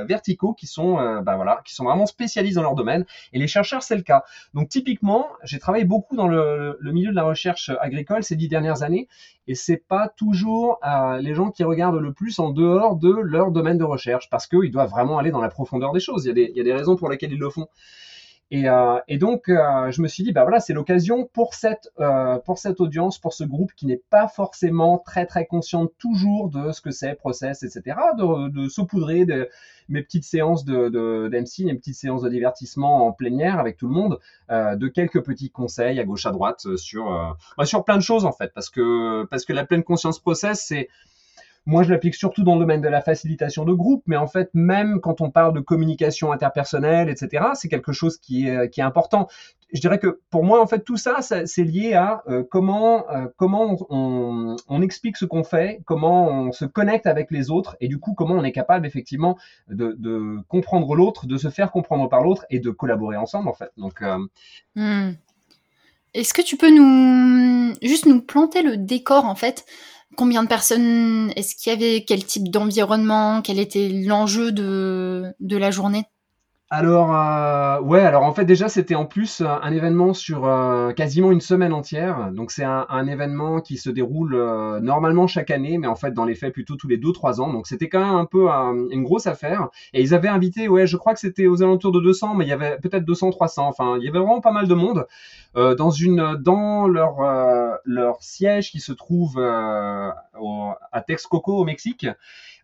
verticaux 0.07 0.55
qui 0.55 0.67
sont, 0.67 0.95
ben 1.21 1.37
voilà, 1.37 1.61
qui 1.67 1.75
sont 1.75 1.85
vraiment 1.85 2.07
spécialistes 2.07 2.57
dans 2.57 2.63
leur 2.63 2.75
domaine. 2.75 3.05
Et 3.35 3.39
les 3.39 3.49
chercheurs, 3.49 3.83
c'est 3.83 3.97
le 3.97 4.03
cas. 4.03 4.25
Donc 4.55 4.71
typiquement 4.71 4.88
typiquement, 4.89 5.29
j'ai 5.45 5.59
travaillé 5.59 5.85
beaucoup 5.85 6.17
dans 6.17 6.29
le, 6.29 6.79
milieu 6.81 7.11
de 7.11 7.15
la 7.15 7.25
recherche 7.25 7.71
agricole 7.81 8.23
ces 8.23 8.37
dix 8.37 8.49
dernières 8.49 8.83
années, 8.83 9.07
et 9.47 9.55
c'est 9.55 9.77
pas 9.77 10.09
toujours 10.09 10.79
euh, 10.83 11.19
les 11.19 11.35
gens 11.35 11.51
qui 11.51 11.63
regardent 11.63 12.01
le 12.01 12.15
plus 12.15 12.39
en 12.39 12.51
dehors 12.51 12.97
de 12.97 13.11
leur 13.11 13.51
domaine 13.51 13.77
de 13.77 13.85
recherche, 13.85 14.31
parce 14.31 14.47
qu'ils 14.47 14.71
doivent 14.71 14.89
vraiment 14.89 15.19
aller 15.19 15.31
dans 15.31 15.43
la 15.43 15.51
profondeur 15.51 15.93
des 15.93 16.01
choses. 16.01 16.25
Il 16.25 16.29
y 16.29 16.31
a 16.31 16.35
des, 16.35 16.51
il 16.53 16.57
y 16.57 16.61
a 16.61 16.65
des 16.65 16.73
raisons 16.73 16.97
pour 16.97 17.11
lesquelles 17.11 17.33
ils 17.33 17.39
le 17.39 17.51
font. 17.51 17.67
Et, 18.51 18.67
euh, 18.67 18.99
et, 19.09 19.19
donc, 19.19 19.51
euh, 19.51 19.91
je 19.91 20.01
me 20.01 20.09
suis 20.09 20.25
dit, 20.25 20.33
bah 20.33 20.43
voilà, 20.43 20.59
c'est 20.59 20.73
l'occasion 20.73 21.29
pour 21.35 21.53
cette 21.53 21.91
euh, 22.01 22.39
pour 22.39 22.57
cette 22.57 22.81
audience, 22.81 23.19
pour 23.19 23.35
ce 23.35 23.45
groupe 23.45 23.73
qui 23.75 23.85
n'est 23.85 24.01
pas 24.09 24.27
forcément 24.27 24.99
très 24.99 25.27
très 25.27 25.45
conscient 25.45 25.87
toujours 25.99 26.49
de 26.49 26.73
ce 26.73 26.81
que 26.81 26.91
c'est 26.91 27.15
process, 27.15 27.63
etc., 27.63 27.97
de, 28.17 28.49
de 28.49 28.69
saupoudrer 28.69 29.27
de, 29.27 29.51
mes 29.91 30.03
petites 30.03 30.25
séances 30.25 30.65
de, 30.65 30.89
de 30.89 31.29
mes 31.31 31.75
petites 31.75 31.95
séances 31.95 32.23
de 32.23 32.29
divertissement 32.31 33.07
en 33.07 33.13
plénière 33.13 33.59
avec 33.59 33.77
tout 33.77 33.87
le 33.87 33.95
monde, 33.95 34.19
de 34.51 34.89
quelques 34.89 35.23
petits 35.23 35.51
conseils 35.51 36.01
à 36.01 36.05
gauche 36.05 36.25
à 36.25 36.31
droite 36.31 36.77
sur 36.77 37.37
bah, 37.59 37.67
sur 37.67 37.85
plein 37.85 37.97
de 37.97 38.03
choses 38.03 38.25
en 38.25 38.33
fait, 38.33 38.53
parce 38.55 38.71
que 38.71 39.25
parce 39.27 39.45
que 39.45 39.53
la 39.53 39.65
pleine 39.65 39.83
conscience 39.83 40.19
process, 40.19 40.65
c'est 40.67 40.89
moi, 41.69 41.83
je 41.83 41.91
l'applique 41.91 42.15
surtout 42.15 42.45
dans 42.45 42.55
le 42.55 42.61
domaine 42.61 42.81
de 42.81 42.89
la 42.89 43.03
facilitation 43.03 43.67
de 43.67 43.75
groupe, 43.75 44.03
mais 44.07 44.17
en 44.17 44.27
fait, 44.27 44.49
même 44.55 45.01
quand 45.03 45.21
on 45.21 45.31
parle 45.31 45.53
de 45.53 45.61
communication 45.61 46.33
interpersonnelle, 46.33 47.11
etc., 47.11 47.45
c'est 47.53 47.69
quelque 47.69 47.93
chose 47.93 48.17
qui 48.17 48.49
est, 48.49 48.71
qui 48.71 48.81
est 48.81 48.85
important. 48.85 49.29
Je 49.75 49.81
dirais 49.83 49.99
que 49.99 50.23
pour 50.31 50.45
moi, 50.45 50.63
en 50.63 50.67
fait, 50.67 50.83
tout 50.83 50.97
ça, 50.97 51.19
c'est 51.21 51.65
lié 51.65 51.93
à 51.93 52.23
euh, 52.27 52.43
comment, 52.51 53.05
euh, 53.11 53.27
comment 53.37 53.77
on, 53.91 54.81
explique 54.81 55.19
ce 55.19 55.27
qu'on 55.27 55.45
fait, 55.45 55.83
comment 55.85 56.29
on 56.29 56.53
se 56.53 56.65
connecte 56.65 57.07
avec 57.07 57.31
les 57.31 57.51
autres, 57.51 57.77
et 57.83 57.89
du 57.89 57.99
coup, 57.99 58.15
comment 58.15 58.37
on 58.37 58.45
est 58.45 58.53
capable 58.53 58.87
effectivement 58.87 59.37
de, 59.69 60.43
comprendre 60.49 60.95
l'autre, 60.95 61.27
de 61.27 61.37
se 61.37 61.51
faire 61.51 61.71
comprendre 61.71 62.09
par 62.09 62.23
l'autre 62.23 62.47
et 62.49 62.61
de 62.61 62.71
collaborer 62.71 63.19
ensemble, 63.19 63.47
en 63.51 63.55
fait. 63.55 63.73
Donc, 63.77 64.01
euh... 64.01 64.17
hmm. 64.75 65.13
est-ce 66.15 66.33
que 66.33 66.41
tu 66.41 66.57
peux 66.57 66.75
nous 66.75 67.75
juste 67.83 68.07
nous 68.07 68.23
planter 68.23 68.63
le 68.63 68.79
décor, 68.79 69.27
en 69.27 69.35
fait? 69.35 69.67
Combien 70.19 70.43
de 70.43 70.49
personnes 70.49 71.33
Est-ce 71.37 71.55
qu'il 71.55 71.73
y 71.73 71.77
avait 71.77 72.05
quel 72.05 72.25
type 72.25 72.51
d'environnement 72.51 73.41
Quel 73.41 73.61
était 73.61 73.89
l'enjeu 73.89 74.51
de, 74.51 75.33
de 75.39 75.57
la 75.57 75.71
journée? 75.71 76.07
Alors 76.71 77.17
euh, 77.17 77.81
ouais, 77.81 78.01
alors 78.01 78.25
en 78.25 78.35
fait 78.35 78.45
déjà 78.45 78.69
c'était 78.69 78.95
en 78.95 79.07
plus 79.07 79.41
euh, 79.41 79.47
un 79.47 79.73
événement 79.73 80.13
sur 80.13 80.47
euh, 80.47 80.93
quasiment 80.93 81.33
une 81.33 81.41
semaine 81.41 81.73
entière. 81.73 82.31
Donc 82.33 82.51
c'est 82.51 82.65
un, 82.65 82.85
un, 82.91 83.07
événement 83.07 83.63
qui 83.63 83.79
se 83.79 83.89
déroule 83.89 84.35
euh, 84.35 84.79
normalement 84.79 85.27
chaque 85.27 85.51
année, 85.51 85.79
mais 85.79 85.87
en 85.87 85.95
fait 85.95 86.13
dans 86.13 86.27
les 86.27 86.35
faits 86.35 86.53
plutôt 86.53 86.77
tous 86.77 86.87
les 86.87 86.99
deux 86.99 87.13
trois 87.13 87.41
ans. 87.41 87.51
Donc 87.55 87.67
c'était 87.67 87.89
quand 87.89 88.01
même 88.01 88.17
un 88.17 88.27
peu 88.27 88.49
une 88.91 89.03
grosse 89.03 89.27
affaire. 89.27 89.69
Et 89.95 90.03
ils 90.03 90.13
avaient 90.15 90.29
invité, 90.29 90.69
ouais, 90.69 90.87
je 90.87 90.99
crois 90.99 91.15
que 91.15 91.21
c'était 91.21 91.47
aux 91.47 91.63
alentours 91.63 91.93
de 91.93 92.01
200, 92.01 92.35
mais 92.35 92.45
il 92.45 92.49
y 92.49 92.53
avait 92.53 92.77
peut-être 92.77 93.07
200, 93.07 93.31
300. 93.31 93.67
Enfin, 93.67 93.97
il 93.99 94.05
y 94.05 94.09
avait 94.09 94.19
vraiment 94.19 94.43
pas 94.43 94.53
mal 94.53 94.69
de 94.69 94.75
monde 94.75 95.07
dans 95.55 95.91
une 95.91 96.37
dans 96.37 96.87
leur 96.87 97.17
leur 97.85 98.23
siège 98.23 98.71
qui 98.71 98.81
se 98.81 98.93
trouve 98.93 99.41
à 99.41 101.01
Texcoco 101.07 101.57
au 101.57 101.65
Mexique. 101.65 102.07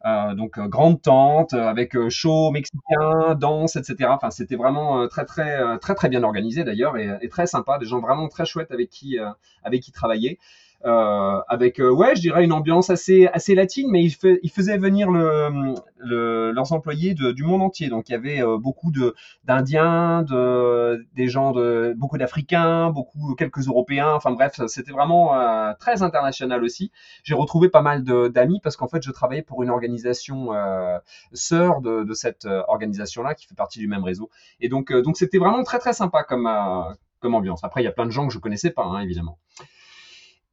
Euh, 0.06 0.34
donc 0.34 0.58
euh, 0.58 0.68
grande 0.68 1.00
tente 1.00 1.54
euh, 1.54 1.66
avec 1.66 1.96
show 2.10 2.50
mexicain, 2.50 3.34
danse, 3.36 3.76
etc. 3.76 4.10
Enfin, 4.10 4.30
c'était 4.30 4.56
vraiment 4.56 5.08
très 5.08 5.24
très 5.24 5.78
très 5.78 5.94
très 5.94 6.08
bien 6.10 6.22
organisé 6.22 6.62
d'ailleurs 6.62 6.98
et, 6.98 7.08
et, 7.22 7.28
très 7.30 7.46
sympa, 7.46 7.78
des 7.78 7.86
gens 7.86 8.00
vraiment 8.00 8.28
très 8.28 8.44
chouettes 8.44 8.70
avec 8.70 8.90
qui 8.90 9.18
avec 9.62 9.82
qui 9.82 9.92
travailler. 9.92 10.38
Euh, 10.84 11.40
avec 11.48 11.80
euh, 11.80 11.90
ouais, 11.90 12.14
je 12.14 12.20
dirais 12.20 12.44
une 12.44 12.52
ambiance 12.52 12.90
assez 12.90 13.26
assez 13.28 13.54
latine, 13.54 13.88
mais 13.90 14.04
il, 14.04 14.10
fait, 14.10 14.38
il 14.42 14.50
faisait 14.50 14.76
venir 14.76 15.10
le, 15.10 15.74
le, 15.96 16.52
leurs 16.52 16.72
employés 16.72 17.14
du 17.14 17.42
monde 17.42 17.62
entier. 17.62 17.88
Donc 17.88 18.10
il 18.10 18.12
y 18.12 18.14
avait 18.14 18.42
euh, 18.42 18.58
beaucoup 18.58 18.92
d'Indiens, 19.44 20.22
de 20.24 21.06
des 21.14 21.28
gens 21.28 21.52
de 21.52 21.94
beaucoup 21.96 22.18
d'Africains, 22.18 22.90
beaucoup 22.90 23.34
quelques 23.34 23.66
Européens. 23.66 24.12
Enfin 24.12 24.32
bref, 24.32 24.60
c'était 24.66 24.92
vraiment 24.92 25.32
très 25.78 26.02
international 26.02 26.62
aussi. 26.62 26.92
J'ai 27.22 27.34
retrouvé 27.34 27.70
pas 27.70 27.82
mal 27.82 28.04
d'amis 28.04 28.60
parce 28.62 28.76
qu'en 28.76 28.88
fait 28.88 29.02
je 29.02 29.10
travaillais 29.10 29.42
pour 29.42 29.62
une 29.62 29.70
organisation 29.70 30.50
sœur 31.32 31.80
de, 31.80 32.04
de 32.04 32.14
cette 32.14 32.46
organisation 32.68 33.22
là 33.22 33.34
qui 33.34 33.46
fait 33.46 33.54
partie 33.54 33.78
du 33.78 33.88
même 33.88 34.04
réseau. 34.04 34.30
Et 34.60 34.68
donc 34.68 34.92
donc 34.92 35.16
c'était 35.16 35.38
vraiment 35.38 35.62
très 35.64 35.78
très 35.78 35.94
sympa 35.94 36.24
comme 36.24 36.48
comme 37.20 37.34
ambiance. 37.34 37.64
Après 37.64 37.80
il 37.80 37.84
y 37.84 37.88
a 37.88 37.92
plein 37.92 38.06
de 38.06 38.10
gens 38.10 38.26
que 38.26 38.34
je 38.34 38.38
connaissais 38.38 38.70
pas 38.70 38.84
hein, 38.84 39.00
évidemment. 39.00 39.38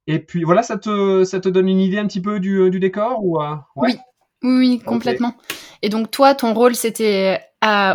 Et 0.06 0.18
puis 0.18 0.42
voilà, 0.44 0.62
ça 0.62 0.78
te, 0.78 1.24
ça 1.24 1.40
te 1.40 1.48
donne 1.48 1.68
une 1.68 1.78
idée 1.78 1.98
un 1.98 2.06
petit 2.06 2.20
peu 2.20 2.40
du, 2.40 2.70
du 2.70 2.80
décor 2.80 3.24
ou 3.24 3.40
euh, 3.40 3.54
oui. 3.76 3.96
oui, 4.42 4.80
complètement. 4.84 5.34
Et 5.82 5.88
donc 5.88 6.10
toi, 6.10 6.34
ton 6.34 6.54
rôle, 6.54 6.74
c'était 6.74 7.40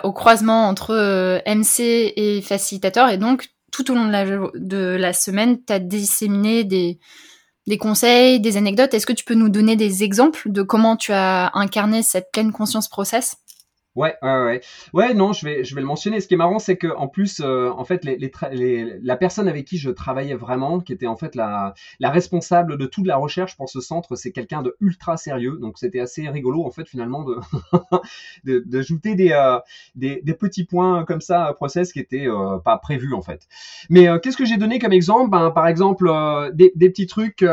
au 0.03 0.13
croisement 0.13 0.67
entre 0.67 0.91
euh, 0.91 1.39
MC 1.45 2.13
et 2.15 2.41
facilitateur. 2.41 3.09
Et 3.09 3.17
donc, 3.17 3.49
tout 3.71 3.91
au 3.91 3.95
long 3.95 4.05
de 4.05 4.11
la, 4.11 4.25
de 4.55 4.95
la 4.97 5.13
semaine, 5.13 5.57
tu 5.65 5.73
as 5.73 5.79
disséminé 5.79 6.63
des, 6.63 6.99
des 7.67 7.77
conseils, 7.77 8.39
des 8.39 8.57
anecdotes. 8.57 8.93
Est-ce 8.93 9.05
que 9.05 9.13
tu 9.13 9.25
peux 9.25 9.33
nous 9.33 9.49
donner 9.49 9.75
des 9.75 10.03
exemples 10.03 10.49
de 10.49 10.61
comment 10.61 10.95
tu 10.95 11.11
as 11.11 11.51
incarné 11.53 12.01
cette 12.01 12.31
pleine 12.31 12.51
conscience 12.51 12.87
process? 12.87 13.37
Ouais, 13.97 14.15
ouais, 14.21 14.43
ouais. 14.43 14.61
Ouais, 14.93 15.13
non, 15.15 15.33
je 15.33 15.43
vais, 15.43 15.63
je 15.63 15.73
vais 15.73 15.81
le 15.81 15.87
mentionner. 15.87 16.21
Ce 16.21 16.27
qui 16.27 16.35
est 16.35 16.37
marrant, 16.37 16.59
c'est 16.59 16.77
que 16.77 16.87
en 16.95 17.07
plus, 17.07 17.41
euh, 17.43 17.71
en 17.71 17.83
fait, 17.83 18.05
les, 18.05 18.15
les, 18.51 18.99
la 19.01 19.17
personne 19.17 19.47
avec 19.47 19.65
qui 19.65 19.79
je 19.79 19.89
travaillais 19.89 20.35
vraiment, 20.35 20.79
qui 20.79 20.93
était 20.93 21.07
en 21.07 21.15
fait 21.15 21.33
la, 21.33 21.73
la 21.99 22.11
responsable 22.11 22.77
de 22.77 22.85
toute 22.85 23.07
la 23.07 23.17
recherche 23.17 23.57
pour 23.57 23.69
ce 23.69 23.81
centre, 23.81 24.15
c'est 24.15 24.31
quelqu'un 24.31 24.61
de 24.61 24.77
ultra 24.81 25.17
sérieux. 25.17 25.57
Donc, 25.59 25.79
c'était 25.79 25.99
assez 25.99 26.29
rigolo, 26.29 26.63
en 26.63 26.69
fait, 26.69 26.87
finalement, 26.87 27.23
de 27.23 27.37
d'ajouter 28.67 29.15
des, 29.15 29.31
euh, 29.31 29.57
des, 29.95 30.21
des 30.23 30.33
petits 30.35 30.65
points 30.65 31.03
comme 31.05 31.21
ça, 31.21 31.53
process 31.55 31.91
qui 31.91 31.99
étaient 31.99 32.27
euh, 32.27 32.59
pas 32.59 32.77
prévus, 32.77 33.15
en 33.15 33.23
fait. 33.23 33.47
Mais 33.89 34.07
qu'est-ce 34.21 34.37
que 34.37 34.45
j'ai 34.45 34.57
donné 34.57 34.77
comme 34.77 34.93
exemple? 34.93 35.31
Ben, 35.31 35.49
Par 35.49 35.67
exemple, 35.67 36.11
des, 36.53 36.71
des 36.75 36.89
petits 36.91 37.07
trucs 37.07 37.43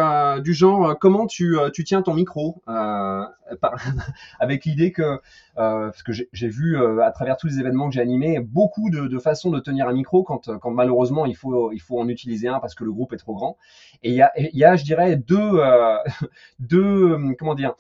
du 0.43 0.53
genre 0.55 0.99
comment 0.99 1.27
tu, 1.27 1.57
tu 1.73 1.85
tiens 1.85 2.03
ton 2.03 2.13
micro, 2.13 2.63
avec 4.41 4.65
l'idée 4.65 4.93
que 4.93 5.21
parce 5.55 6.03
que 6.03 6.13
j'ai 6.13 6.29
j'ai 6.35 6.49
vu 6.49 6.77
euh, 6.77 7.03
à 7.03 7.11
travers 7.11 7.37
tous 7.37 7.47
les 7.47 7.61
événements 7.61 7.89
que 7.89 7.95
j'ai 7.95 8.01
animés 8.01 8.41
beaucoup 8.41 8.91
de, 8.91 9.19
façons 9.19 9.51
de 9.51 9.61
tenir 9.61 9.89
un 9.89 9.93
micro 9.93 10.23
quand, 10.23 10.59
quand 10.59 10.71
malheureusement 10.71 11.27
il 11.27 11.37
faut, 11.37 11.73
il 11.73 11.81
faut 11.81 11.99
en 11.99 12.09
utiliser 12.09 12.49
un 12.49 12.61
parce 12.61 12.75
que 12.75 12.85
le 12.85 12.93
groupe 12.93 13.13
est 13.13 13.19
trop 13.19 13.35
grand. 13.35 13.57
Et 14.03 14.11
il 14.11 14.15
y 14.15 14.23
a, 14.23 14.33
y 14.37 14.65
a, 14.65 14.77
je 14.77 14.85
dirais, 14.85 15.17
deux, 15.17 15.39
euh, 15.39 15.97
deux 16.59 17.19
comment 17.39 17.55
dire, 17.55 17.71
euh, 17.71 17.75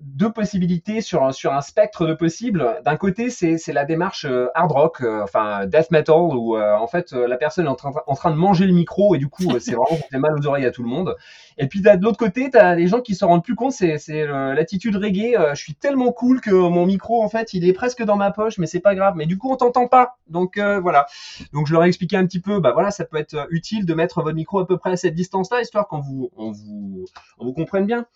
deux 0.00 0.32
possibilités 0.32 1.00
sur, 1.00 1.34
sur 1.34 1.52
un 1.52 1.60
spectre 1.60 2.06
de 2.06 2.14
possibles. 2.14 2.80
D'un 2.84 2.96
côté, 2.96 3.30
c'est 3.30 3.72
la 3.72 3.84
démarche 3.84 4.24
euh, 4.24 4.48
hard 4.54 4.72
rock, 4.72 5.00
euh, 5.00 5.22
enfin 5.22 5.66
death 5.66 5.90
metal, 5.90 6.16
où 6.16 6.58
en 6.58 6.86
fait 6.86 7.12
la 7.12 7.36
personne 7.36 7.66
est 7.66 7.70
en 7.70 7.74
train, 7.74 7.92
en 8.06 8.14
train 8.14 8.30
de 8.30 8.36
manger 8.36 8.66
le 8.66 8.72
micro 8.72 9.14
et 9.14 9.18
du 9.18 9.28
coup 9.28 9.58
c'est 9.60 9.74
vraiment 9.74 10.00
fait 10.10 10.18
mal 10.18 10.34
aux 10.38 10.46
oreilles 10.46 10.66
à 10.66 10.70
tout 10.70 10.82
le 10.82 10.88
monde. 10.88 11.16
Et 11.56 11.66
puis 11.66 11.80
de 11.80 11.90
l'autre 12.02 12.18
côté, 12.18 12.50
tu 12.50 12.58
as 12.58 12.76
des 12.76 12.86
gens 12.86 13.00
qui 13.00 13.14
se 13.14 13.24
rendent 13.24 13.44
plus 13.44 13.54
compte, 13.54 13.72
c'est 13.72 14.26
l'attitude 14.26 14.96
reggae. 14.96 15.34
je 15.54 15.60
suis 15.60 15.74
tellement 15.74 16.12
cool 16.12 16.40
que 16.40 16.50
mon 16.50 16.86
micro 16.86 17.22
en 17.22 17.28
fait 17.28 17.54
il 17.54 17.68
est 17.68 17.72
presque 17.72 18.02
dans 18.02 18.16
ma 18.16 18.30
poche, 18.30 18.58
mais 18.58 18.66
c'est 18.66 18.80
pas 18.80 18.94
grave. 18.94 19.14
Mais 19.16 19.26
du 19.26 19.38
coup 19.38 19.50
on 19.50 19.56
t'entend 19.56 19.88
pas. 19.88 20.16
Donc 20.28 20.58
voilà. 20.58 21.06
Donc 21.52 21.66
je 21.66 21.72
leur 21.72 21.84
ai 21.84 21.88
expliqué 21.88 22.16
un 22.16 22.26
petit 22.26 22.40
peu, 22.40 22.60
bah 22.60 22.72
voilà, 22.72 22.90
ça 22.90 23.04
peut 23.04 23.18
être 23.18 23.46
utile 23.50 23.86
de 23.86 23.94
mettre 23.94 24.22
votre 24.22 24.36
micro 24.36 24.60
à 24.60 24.66
peu 24.66 24.78
près 24.78 24.90
à 24.90 24.96
cette 24.96 25.14
distance-là, 25.14 25.60
histoire 25.60 25.88
qu'on 25.88 26.00
vous, 26.00 26.30
on 26.36 26.52
vous, 26.52 27.04
on 27.38 27.46
vous 27.46 27.52
comprenne 27.52 27.86
bien. 27.86 28.06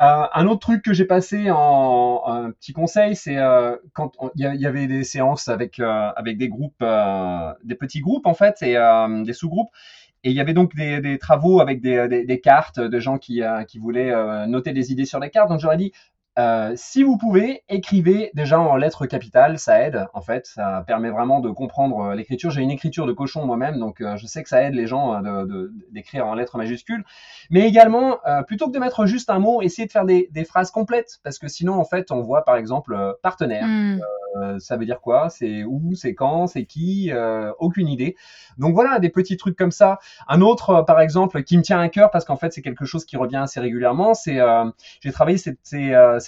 Euh, 0.00 0.26
un 0.32 0.46
autre 0.46 0.60
truc 0.60 0.82
que 0.82 0.92
j'ai 0.92 1.04
passé 1.04 1.50
en 1.50 2.22
un 2.26 2.52
petit 2.52 2.72
conseil, 2.72 3.16
c'est 3.16 3.36
euh, 3.36 3.76
quand 3.94 4.12
il 4.36 4.42
y, 4.42 4.66
avait 4.66 4.86
des 4.86 5.02
séances 5.02 5.48
avec 5.48 5.80
euh, 5.80 6.10
avec 6.14 6.38
des 6.38 6.48
groupes, 6.48 6.84
des 7.64 7.74
petits 7.74 8.00
groupes 8.00 8.26
en 8.26 8.34
fait 8.34 8.62
et 8.62 8.76
des 9.24 9.32
sous-groupes. 9.32 9.70
Et 10.24 10.30
il 10.30 10.36
y 10.36 10.40
avait 10.40 10.52
donc 10.52 10.74
des, 10.74 11.18
travaux 11.18 11.60
avec 11.60 11.80
des, 11.80 12.08
des, 12.08 12.24
des, 12.24 12.40
cartes 12.40 12.80
de 12.80 13.00
gens 13.00 13.18
qui, 13.18 13.40
qui 13.68 13.78
voulaient 13.78 14.46
noter 14.46 14.72
des 14.72 14.92
idées 14.92 15.04
sur 15.04 15.20
les 15.20 15.30
cartes. 15.30 15.48
Donc 15.48 15.60
j'aurais 15.60 15.76
dit, 15.76 15.92
euh, 16.38 16.72
si 16.76 17.02
vous 17.02 17.16
pouvez, 17.16 17.64
écrivez 17.68 18.30
déjà 18.32 18.60
en 18.60 18.76
lettres 18.76 19.06
capitales, 19.06 19.58
ça 19.58 19.82
aide 19.82 20.06
en 20.14 20.20
fait, 20.20 20.46
ça 20.46 20.84
permet 20.86 21.10
vraiment 21.10 21.40
de 21.40 21.50
comprendre 21.50 21.98
euh, 21.98 22.14
l'écriture. 22.14 22.50
J'ai 22.50 22.62
une 22.62 22.70
écriture 22.70 23.06
de 23.06 23.12
cochon 23.12 23.44
moi-même, 23.44 23.78
donc 23.80 24.00
euh, 24.00 24.16
je 24.16 24.26
sais 24.26 24.44
que 24.44 24.48
ça 24.48 24.62
aide 24.62 24.74
les 24.74 24.86
gens 24.86 25.20
d'écrire 25.90 26.26
en 26.26 26.34
lettres 26.34 26.56
majuscules. 26.56 27.04
Mais 27.50 27.66
également, 27.66 28.18
plutôt 28.46 28.68
que 28.68 28.72
de 28.72 28.78
mettre 28.78 29.06
juste 29.06 29.30
un 29.30 29.38
mot, 29.38 29.62
essayez 29.62 29.86
de 29.86 29.92
faire 29.92 30.04
des, 30.04 30.28
des, 30.32 30.44
phrases 30.44 30.70
complètes, 30.70 31.18
parce 31.24 31.38
que 31.38 31.48
sinon 31.48 31.74
en 31.74 31.84
fait, 31.84 32.10
on 32.10 32.20
voit 32.20 32.44
par 32.44 32.56
exemple 32.56 33.16
partenaire. 33.22 33.66
Hmm. 33.66 34.58
ça 34.58 34.76
veut 34.76 34.84
dire 34.84 35.00
quoi? 35.00 35.30
C'est 35.30 35.64
où? 35.64 35.94
C'est 35.94 36.14
quand? 36.14 36.46
C'est 36.46 36.64
qui? 36.64 37.10
Aucune 37.58 37.88
idée. 37.88 38.16
Donc 38.58 38.74
voilà, 38.74 38.98
des 38.98 39.08
petits 39.08 39.36
trucs 39.36 39.56
comme 39.56 39.70
ça. 39.70 39.98
Un 40.28 40.40
autre, 40.40 40.84
par 40.86 41.00
exemple, 41.00 41.42
qui 41.42 41.56
me 41.56 41.62
tient 41.62 41.80
à 41.80 41.88
cœur 41.88 42.10
parce 42.10 42.24
qu'en 42.24 42.36
fait 42.36 42.52
c'est 42.52 42.62
quelque 42.62 42.84
chose 42.84 43.04
qui 43.04 43.16
revient 43.16 43.36
assez 43.36 43.60
régulièrement, 43.60 44.14
c'est 44.14 44.38
j'ai 45.00 45.12
travaillé 45.12 45.38
ces, 45.38 45.56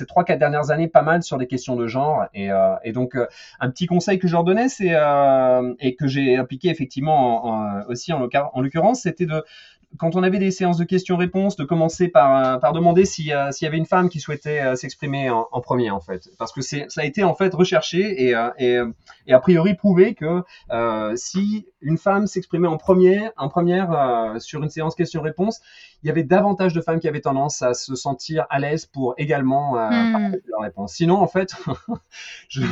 ces 0.00 0.06
trois 0.06 0.24
quatre 0.24 0.38
dernières 0.38 0.70
années 0.70 0.88
pas 0.88 1.02
mal 1.02 1.22
sur 1.22 1.36
des 1.36 1.46
questions 1.46 1.76
de 1.76 1.86
genre 1.86 2.24
et, 2.32 2.50
euh, 2.50 2.74
donc 2.92 3.14
euh, 3.14 3.26
un 3.60 3.70
petit 3.70 3.86
conseil 3.86 4.18
que 4.18 4.26
je 4.26 4.32
leur 4.32 4.44
donnais 4.44 4.68
c'est 4.68 4.94
euh, 4.94 5.74
et 5.78 5.94
que 5.94 6.06
j'ai 6.06 6.38
appliqué 6.38 6.68
effectivement 6.70 7.84
aussi 7.88 8.12
en, 8.12 8.26
en 8.32 8.60
l'occurrence 8.62 9.02
c'était 9.02 9.26
de 9.26 9.44
quand 9.98 10.14
on 10.14 10.22
avait 10.22 10.38
des 10.38 10.52
séances 10.52 10.76
de 10.76 10.84
questions-réponses, 10.84 11.56
de 11.56 11.64
commencer 11.64 12.06
par, 12.06 12.60
demander 12.72 13.04
s'il 13.04 13.26
y 13.26 13.32
avait 13.32 13.76
une 13.76 13.86
femme 13.86 14.08
qui 14.08 14.20
souhaitait 14.20 14.76
s'exprimer 14.76 15.30
en, 15.30 15.60
premier, 15.60 15.90
en 15.90 15.98
fait. 15.98 16.28
Parce 16.38 16.52
que 16.52 16.60
ça 16.60 16.78
a 16.96 17.04
été 17.04 17.24
en 17.24 17.34
fait 17.34 17.52
recherché 17.52 18.28
et, 18.28 18.36
et, 18.60 18.78
et 19.26 19.32
a 19.32 19.40
priori 19.40 19.74
prouvé 19.74 20.14
que 20.14 20.44
si 21.16 21.66
une 21.80 21.98
femme 21.98 22.28
s'exprimait 22.28 22.68
en, 22.68 22.78
en 22.78 23.48
première 23.48 24.36
sur 24.38 24.62
une 24.62 24.70
séance 24.70 24.94
questions-réponses, 24.94 25.60
il 26.02 26.06
y 26.06 26.10
avait 26.10 26.22
davantage 26.22 26.72
de 26.72 26.80
femmes 26.80 26.98
qui 26.98 27.08
avaient 27.08 27.20
tendance 27.20 27.62
à 27.62 27.74
se 27.74 27.94
sentir 27.94 28.46
à 28.50 28.58
l'aise 28.58 28.86
pour 28.86 29.14
également 29.18 29.78
euh, 29.78 29.90
hmm. 29.90 30.36
leur 30.46 30.60
réponse. 30.60 30.94
Sinon, 30.94 31.16
en 31.16 31.26
fait, 31.26 31.54
je, 32.48 32.62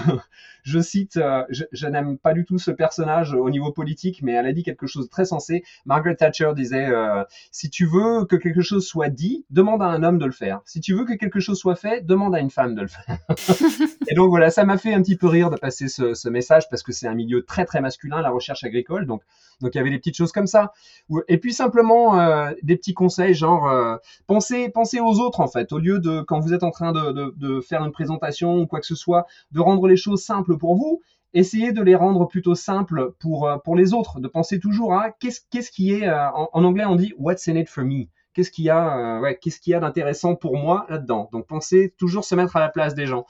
je 0.63 0.81
cite, 0.81 1.17
euh, 1.17 1.45
je, 1.51 1.87
n'aime 1.87 2.19
pas 2.19 2.33
du 2.35 2.45
tout 2.45 2.59
ce 2.59 2.71
personnage 2.71 3.35
au 3.35 3.51
niveau 3.51 3.73
politique, 3.73 4.21
mais 4.23 4.33
elle 4.33 4.47
a 4.47 4.53
dit 4.53 4.63
quelque 4.63 4.87
chose 4.87 5.07
de 5.07 5.11
très 5.11 5.25
sensé. 5.25 5.63
Margaret 5.85 6.17
Thatcher 6.17 6.53
disait 6.55 6.87
euh, 6.87 7.25
si 7.51 7.71
tu 7.71 7.87
veux 7.87 8.25
que 8.25 8.37
quelque 8.37 8.63
chose 8.63 8.87
soit 8.87 9.09
dit, 9.09 9.45
demande 9.51 9.83
à 9.83 9.87
un 9.87 10.03
homme 10.03 10.19
de 10.19 10.27
le 10.27 10.33
faire. 10.33 10.61
Si 10.65 10.81
tu 10.81 10.95
veux 10.95 11.05
que 11.05 11.15
quelque 11.15 11.41
chose 11.41 11.59
soit 11.59 11.77
fait, 11.77 12.05
demande 12.07 12.35
à 12.35 12.41
une 12.41 12.51
femme 12.51 12.75
de 12.75 12.83
le 12.83 12.89
faire. 12.89 13.19
et 14.09 14.15
donc 14.15 14.29
voilà, 14.29 14.51
ça 14.51 14.65
m'a 14.65 14.79
fait 14.79 14.95
un 14.95 15.03
petit 15.03 15.17
peu 15.17 15.27
rire 15.27 15.51
de 15.51 15.57
passer 15.57 15.89
ce, 15.89 16.15
ce 16.15 16.29
message 16.29 16.69
parce 16.71 16.83
que 16.83 16.93
c'est 16.93 17.09
un 17.09 17.15
milieu 17.15 17.45
très 17.45 17.65
très 17.65 17.81
masculin, 17.81 18.21
la 18.23 18.31
recherche 18.31 18.65
agricole. 18.65 19.07
Donc 19.07 19.23
donc 19.61 19.75
il 19.75 19.79
y 19.79 19.81
avait 19.81 19.91
des 19.91 19.99
petites 19.99 20.17
choses 20.17 20.31
comme 20.33 20.47
ça. 20.47 20.73
Et 21.27 21.39
puis 21.39 21.53
simplement 21.53 22.49
des 22.63 22.77
petits 22.77 22.95
conseils 22.95 23.18
genre 23.33 23.69
euh, 23.69 23.97
pensez 24.27 24.69
pensez 24.69 25.01
aux 25.01 25.21
autres 25.21 25.41
en 25.41 25.49
fait 25.49 25.73
au 25.73 25.79
lieu 25.79 25.99
de 25.99 26.23
quand 26.23 26.41
vous 26.41 26.55
êtes 26.55 26.63
en 26.63 26.71
train 26.71 26.93
de, 26.93 27.61
faire 27.61 27.85
une 27.85 27.93
présentation 27.93 28.59
ou 28.59 28.67
quoi 28.67 28.81
que 28.81 28.87
ce 28.87 28.95
soit 28.95 29.27
de 29.53 29.61
rendre 29.61 29.87
les 29.87 29.97
choses 29.97 30.23
simples 30.23 30.57
pour 30.57 30.77
vous 30.77 31.03
essayez 31.35 31.73
de 31.73 31.83
les 31.83 31.95
rendre 31.95 32.27
plutôt 32.27 32.55
simples 32.55 33.13
pour, 33.21 33.47
euh, 33.47 33.59
pour 33.59 33.77
les 33.77 33.93
autres, 33.93 34.19
de 34.19 34.29
penser 34.29 34.59
toujours 34.59 34.95
à 34.95 35.11
qu'est-ce, 35.11 35.41
qu'est-ce 35.51 35.71
qui 35.71 35.93
est, 35.93 36.09
euh, 36.09 36.31
en, 36.31 36.65
anglais 36.65 36.87
on 36.87 36.97
dit 36.97 37.13
what's 37.19 37.47
in 37.49 37.57
it 37.57 37.69
for 37.69 37.85
me, 37.85 38.07
qu'est-ce 38.33 38.51
qu'il 38.51 38.65
y 38.65 38.71
a, 38.71 39.21
qu'est-ce 39.35 39.61
qu'il 39.61 39.73
y 39.73 39.75
a 39.75 39.81
d'intéressant 39.81 40.37
pour 40.37 40.57
moi 40.57 40.87
là-dedans? 40.89 41.29
Donc 41.33 41.47
pensez 41.47 41.95
toujours 41.99 42.25
se 42.25 42.35
mettre 42.35 42.57
à 42.57 42.61
la 42.61 42.71
place 42.71 42.95
des 42.95 43.07
gens. 43.07 43.27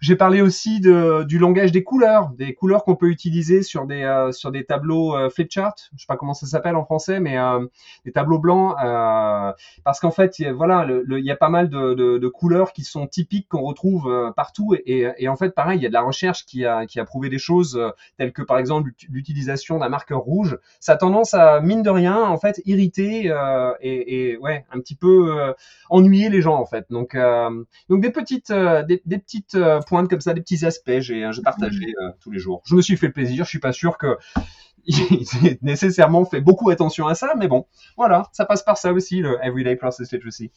J'ai 0.00 0.16
parlé 0.16 0.40
aussi 0.40 0.80
de, 0.80 1.24
du 1.24 1.38
langage 1.38 1.72
des 1.72 1.84
couleurs, 1.84 2.30
des 2.30 2.54
couleurs 2.54 2.84
qu'on 2.84 2.96
peut 2.96 3.08
utiliser 3.08 3.62
sur 3.62 3.86
des 3.86 4.02
euh, 4.02 4.32
sur 4.32 4.50
des 4.50 4.64
tableaux 4.64 5.16
euh, 5.16 5.30
flipchart. 5.30 5.74
Je 5.96 6.00
sais 6.02 6.06
pas 6.08 6.16
comment 6.16 6.34
ça 6.34 6.46
s'appelle 6.46 6.76
en 6.76 6.84
français, 6.84 7.20
mais 7.20 7.38
euh, 7.38 7.66
des 8.04 8.12
tableaux 8.12 8.38
blancs, 8.38 8.74
euh, 8.84 9.52
parce 9.84 10.00
qu'en 10.00 10.10
fait, 10.10 10.42
voilà, 10.52 10.86
il 11.08 11.24
y 11.24 11.30
a 11.30 11.36
pas 11.36 11.48
mal 11.48 11.68
de, 11.68 11.94
de, 11.94 12.18
de 12.18 12.28
couleurs 12.28 12.72
qui 12.72 12.84
sont 12.84 13.06
typiques 13.06 13.48
qu'on 13.48 13.62
retrouve 13.62 14.08
euh, 14.08 14.30
partout, 14.32 14.74
et, 14.86 15.08
et, 15.18 15.28
en 15.28 15.36
fait, 15.36 15.50
pareil, 15.54 15.78
il 15.78 15.82
y 15.82 15.86
a 15.86 15.88
de 15.88 15.94
la 15.94 16.02
recherche 16.02 16.44
qui 16.46 16.64
a 16.64 16.86
qui 16.86 16.98
a 17.00 17.04
prouvé 17.04 17.28
des 17.28 17.38
choses 17.38 17.80
telles 18.18 18.32
que 18.32 18.42
par 18.42 18.58
exemple 18.58 18.90
l'utilisation 19.08 19.78
d'un 19.78 19.88
marqueur 19.88 20.20
rouge. 20.20 20.58
Ça 20.80 20.92
a 20.92 20.96
tendance 20.96 21.34
à 21.34 21.60
mine 21.60 21.82
de 21.82 21.90
rien, 21.90 22.20
en 22.22 22.38
fait, 22.38 22.60
irriter 22.64 23.32
et, 23.80 24.30
et, 24.30 24.36
ouais, 24.38 24.64
un 24.72 24.80
petit 24.80 24.94
peu 24.94 25.54
ennuyer 25.90 26.28
les 26.30 26.42
gens 26.42 26.56
en 26.58 26.66
fait. 26.66 26.86
Donc 26.90 27.16
donc 27.88 28.00
des 28.00 28.10
petites 28.10 28.52
des, 28.52 29.02
des 29.04 29.18
petites 29.18 29.56
pointe 29.84 30.08
comme 30.08 30.20
ça, 30.20 30.34
des 30.34 30.40
petits 30.40 30.64
aspects, 30.64 31.00
j'ai 31.00 31.24
euh, 31.24 31.32
partagé 31.44 31.86
mm. 31.86 32.04
euh, 32.04 32.10
tous 32.20 32.30
les 32.30 32.38
jours. 32.38 32.62
Je 32.64 32.74
me 32.74 32.82
suis 32.82 32.96
fait 32.96 33.10
plaisir, 33.10 33.44
je 33.44 33.50
suis 33.50 33.58
pas 33.58 33.72
sûr 33.72 33.98
que 33.98 34.16
j'ai 34.86 35.58
nécessairement 35.62 36.24
fait 36.24 36.40
beaucoup 36.40 36.70
attention 36.70 37.06
à 37.06 37.14
ça, 37.14 37.34
mais 37.38 37.48
bon, 37.48 37.66
voilà, 37.96 38.28
ça 38.32 38.44
passe 38.44 38.62
par 38.62 38.78
ça 38.78 38.92
aussi, 38.92 39.20
le 39.20 39.38
Everyday 39.42 39.76
Process 39.76 40.12
Literacy. 40.12 40.50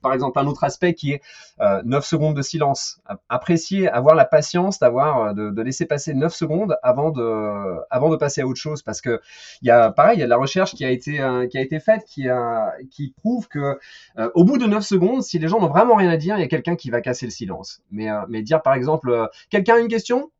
Par 0.00 0.12
exemple 0.12 0.38
un 0.38 0.46
autre 0.46 0.64
aspect 0.64 0.94
qui 0.94 1.12
est 1.12 1.22
euh, 1.60 1.82
9 1.84 2.04
secondes 2.04 2.36
de 2.36 2.42
silence. 2.42 3.00
Apprécier, 3.28 3.88
avoir 3.88 4.14
la 4.14 4.24
patience 4.24 4.78
d'avoir 4.78 5.34
de, 5.34 5.50
de, 5.50 5.62
laisser 5.62 5.86
passer 5.86 6.14
9 6.14 6.34
secondes 6.34 6.76
avant 6.82 7.10
de 7.10 7.76
avant 7.90 8.10
de 8.10 8.16
passer 8.16 8.40
à 8.40 8.46
autre 8.46 8.60
chose 8.60 8.82
parce 8.82 9.00
que 9.00 9.20
il 9.62 9.68
y 9.68 9.70
a 9.70 9.90
pareil, 9.90 10.18
il 10.18 10.20
y 10.20 10.22
a 10.22 10.26
de 10.26 10.30
la 10.30 10.36
recherche 10.36 10.74
qui 10.74 10.84
a 10.84 10.90
été 10.90 11.20
euh, 11.20 11.46
qui 11.46 11.58
a 11.58 11.60
été 11.60 11.80
faite 11.80 12.04
qui 12.06 12.28
a 12.28 12.72
qui 12.90 13.14
prouve 13.16 13.48
que 13.48 13.78
euh, 14.18 14.30
au 14.34 14.44
bout 14.44 14.58
de 14.58 14.66
9 14.66 14.84
secondes, 14.84 15.22
si 15.22 15.38
les 15.38 15.48
gens 15.48 15.60
n'ont 15.60 15.68
vraiment 15.68 15.96
rien 15.96 16.10
à 16.10 16.16
dire, 16.16 16.36
il 16.36 16.40
y 16.40 16.44
a 16.44 16.48
quelqu'un 16.48 16.76
qui 16.76 16.90
va 16.90 17.00
casser 17.00 17.26
le 17.26 17.32
silence. 17.32 17.82
Mais 17.90 18.10
euh, 18.10 18.20
mais 18.28 18.42
dire 18.42 18.62
par 18.62 18.74
exemple 18.74 19.28
quelqu'un 19.50 19.76
a 19.76 19.78
une 19.78 19.88
question? 19.88 20.30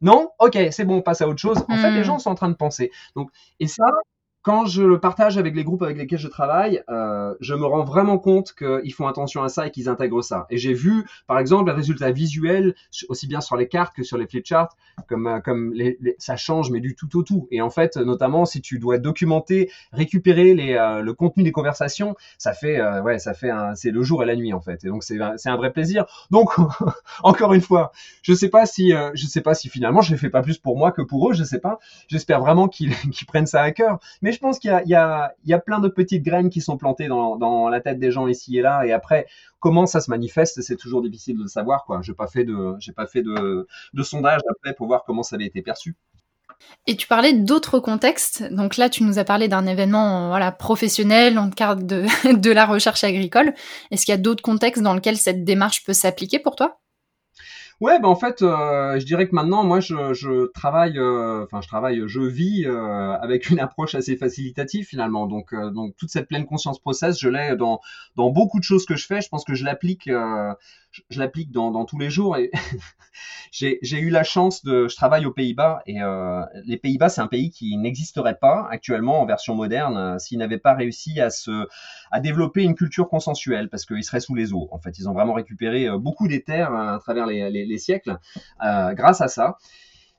Non? 0.00 0.30
Ok, 0.38 0.58
c'est 0.70 0.84
bon, 0.84 0.96
on 0.96 1.02
passe 1.02 1.22
à 1.22 1.28
autre 1.28 1.40
chose. 1.40 1.64
En 1.68 1.76
fait, 1.76 1.90
les 1.90 2.00
hmm. 2.00 2.04
gens 2.04 2.18
sont 2.18 2.30
en 2.30 2.34
train 2.34 2.50
de 2.50 2.54
penser. 2.54 2.90
Donc, 3.16 3.30
et 3.58 3.66
ça, 3.66 3.86
quand 4.44 4.66
je 4.66 4.82
le 4.82 5.00
partage 5.00 5.38
avec 5.38 5.56
les 5.56 5.64
groupes 5.64 5.82
avec 5.82 5.96
lesquels 5.96 6.18
je 6.18 6.28
travaille, 6.28 6.82
euh, 6.90 7.34
je 7.40 7.54
me 7.54 7.64
rends 7.64 7.82
vraiment 7.82 8.18
compte 8.18 8.54
qu'ils 8.54 8.92
font 8.92 9.06
attention 9.08 9.42
à 9.42 9.48
ça 9.48 9.66
et 9.66 9.70
qu'ils 9.70 9.88
intègrent 9.88 10.22
ça. 10.22 10.46
Et 10.50 10.58
j'ai 10.58 10.74
vu, 10.74 11.06
par 11.26 11.38
exemple, 11.38 11.70
les 11.70 11.74
résultats 11.74 12.12
visuels, 12.12 12.74
aussi 13.08 13.26
bien 13.26 13.40
sur 13.40 13.56
les 13.56 13.68
cartes 13.68 13.96
que 13.96 14.02
sur 14.02 14.18
les 14.18 14.26
flipcharts, 14.26 14.76
comme, 15.08 15.26
euh, 15.26 15.40
comme 15.40 15.72
les, 15.72 15.98
ça 16.18 16.36
change, 16.36 16.70
mais 16.70 16.80
du 16.80 16.94
tout 16.94 17.18
au 17.18 17.22
tout. 17.22 17.48
Et 17.50 17.62
en 17.62 17.70
fait, 17.70 17.96
notamment, 17.96 18.44
si 18.44 18.60
tu 18.60 18.78
dois 18.78 18.98
documenter, 18.98 19.70
récupérer 19.92 20.52
les, 20.52 20.74
euh, 20.74 21.00
le 21.00 21.14
contenu 21.14 21.42
des 21.42 21.52
conversations, 21.52 22.14
ça 22.36 22.52
fait, 22.52 22.78
euh, 22.78 23.02
ouais, 23.02 23.18
ça 23.18 23.32
fait 23.32 23.50
c'est 23.74 23.90
le 23.90 24.02
jour 24.02 24.22
et 24.22 24.26
la 24.26 24.36
nuit 24.36 24.52
en 24.52 24.60
fait. 24.60 24.84
Et 24.84 24.88
donc 24.88 25.04
c'est 25.04 25.18
un 25.20 25.56
vrai 25.56 25.72
plaisir. 25.72 26.04
Donc 26.30 26.50
encore 27.22 27.54
une 27.54 27.60
fois, 27.60 27.92
je 28.22 28.34
sais 28.34 28.48
pas 28.48 28.66
si, 28.66 28.92
je 29.14 29.26
sais 29.26 29.40
pas 29.40 29.54
si 29.54 29.68
finalement 29.68 30.02
je 30.02 30.10
les 30.10 30.18
fais 30.18 30.30
pas 30.30 30.42
plus 30.42 30.58
pour 30.58 30.76
moi 30.76 30.92
que 30.92 31.02
pour 31.02 31.30
eux, 31.30 31.32
je 31.34 31.44
sais 31.44 31.60
pas. 31.60 31.78
J'espère 32.08 32.40
vraiment 32.40 32.68
qu'ils 32.68 32.92
prennent 33.26 33.46
ça 33.46 33.62
à 33.62 33.70
cœur. 33.70 33.98
Mais 34.22 34.33
je 34.34 34.38
pense 34.38 34.58
qu'il 34.58 34.70
y, 34.86 34.94
a, 34.94 35.58
plein 35.64 35.78
de 35.78 35.88
petites 35.88 36.22
graines 36.22 36.50
qui 36.50 36.60
sont 36.60 36.76
plantées 36.76 37.08
dans, 37.08 37.68
la 37.68 37.80
tête 37.80 37.98
des 37.98 38.10
gens 38.10 38.26
ici 38.26 38.58
et 38.58 38.62
là. 38.62 38.84
Et 38.84 38.92
après, 38.92 39.26
comment 39.60 39.86
ça 39.86 40.00
se 40.00 40.10
manifeste, 40.10 40.60
c'est 40.62 40.76
toujours 40.76 41.02
difficile 41.02 41.36
de 41.36 41.42
le 41.42 41.48
savoir. 41.48 41.86
Je 42.02 42.10
n'ai 42.10 42.16
pas 42.16 42.26
fait, 42.26 42.44
de, 42.44 43.66
sondage 44.02 44.40
après 44.50 44.74
pour 44.74 44.86
voir 44.86 45.04
comment 45.04 45.22
ça 45.22 45.36
avait 45.36 45.46
été 45.46 45.62
perçu. 45.62 45.96
Et 46.86 46.96
tu 46.96 47.06
parlais 47.06 47.32
d'autres 47.32 47.78
contextes. 47.78 48.44
Donc 48.52 48.76
là, 48.76 48.88
tu 48.88 49.02
nous 49.02 49.18
as 49.18 49.24
parlé 49.24 49.48
d'un 49.48 49.66
événement 49.66 50.38
professionnel, 50.58 51.38
en 51.38 51.50
cadre 51.50 51.82
de, 51.82 52.04
de 52.36 52.50
la 52.50 52.66
recherche 52.66 53.04
agricole. 53.04 53.54
Est-ce 53.90 54.04
qu'il 54.04 54.12
y 54.12 54.18
a 54.18 54.20
d'autres 54.20 54.42
contextes 54.42 54.82
dans 54.82 54.94
lesquels 54.94 55.16
cette 55.16 55.44
démarche 55.44 55.84
peut 55.84 55.92
s'appliquer 55.92 56.38
pour 56.38 56.56
toi? 56.56 56.78
Ouais, 57.84 58.00
bah 58.00 58.08
en 58.08 58.16
fait, 58.16 58.40
euh, 58.40 58.98
je 58.98 59.04
dirais 59.04 59.28
que 59.28 59.34
maintenant, 59.34 59.62
moi, 59.62 59.78
je, 59.78 60.14
je 60.14 60.46
travaille, 60.52 60.96
euh, 60.98 61.44
enfin, 61.44 61.60
je 61.60 61.68
travaille, 61.68 62.02
je 62.06 62.20
vis 62.20 62.64
euh, 62.64 63.12
avec 63.20 63.50
une 63.50 63.60
approche 63.60 63.94
assez 63.94 64.16
facilitative 64.16 64.86
finalement. 64.86 65.26
Donc, 65.26 65.54
donc 65.54 65.94
toute 65.98 66.08
cette 66.08 66.26
pleine 66.26 66.46
conscience 66.46 66.78
process, 66.80 67.20
je 67.20 67.28
l'ai 67.28 67.56
dans 67.56 67.80
dans 68.16 68.30
beaucoup 68.30 68.58
de 68.58 68.64
choses 68.64 68.86
que 68.86 68.96
je 68.96 69.04
fais. 69.06 69.20
Je 69.20 69.28
pense 69.28 69.44
que 69.44 69.52
je 69.54 69.66
l'applique 69.66 70.08
je, 71.10 71.18
l'applique 71.18 71.50
dans, 71.50 71.70
dans, 71.70 71.84
tous 71.84 71.98
les 71.98 72.10
jours 72.10 72.36
et 72.36 72.50
j'ai 73.50 73.78
eu 73.82 74.10
la 74.10 74.24
chance 74.24 74.64
de, 74.64 74.88
je 74.88 74.96
travaille 74.96 75.26
aux 75.26 75.32
Pays-Bas 75.32 75.82
et 75.86 76.02
euh, 76.02 76.42
les 76.64 76.76
Pays-Bas 76.76 77.08
c'est 77.08 77.20
un 77.20 77.26
pays 77.26 77.50
qui 77.50 77.76
n'existerait 77.76 78.38
pas 78.38 78.66
actuellement 78.70 79.20
en 79.20 79.26
version 79.26 79.54
moderne 79.54 79.96
euh, 79.96 80.18
s'ils 80.18 80.38
n'avaient 80.38 80.58
pas 80.58 80.74
réussi 80.74 81.20
à 81.20 81.30
se, 81.30 81.66
à 82.10 82.20
développer 82.20 82.62
une 82.62 82.74
culture 82.74 83.08
consensuelle 83.08 83.68
parce 83.68 83.84
qu'ils 83.84 84.04
seraient 84.04 84.20
sous 84.20 84.34
les 84.34 84.52
eaux. 84.52 84.68
En 84.70 84.78
fait, 84.78 84.98
ils 84.98 85.08
ont 85.08 85.12
vraiment 85.12 85.34
récupéré 85.34 85.88
euh, 85.88 85.98
beaucoup 85.98 86.28
des 86.28 86.42
terres 86.42 86.72
à 86.72 86.98
travers 86.98 87.26
les, 87.26 87.50
les, 87.50 87.64
les 87.64 87.78
siècles 87.78 88.18
grâce 88.60 89.20
à 89.20 89.28
ça. 89.28 89.58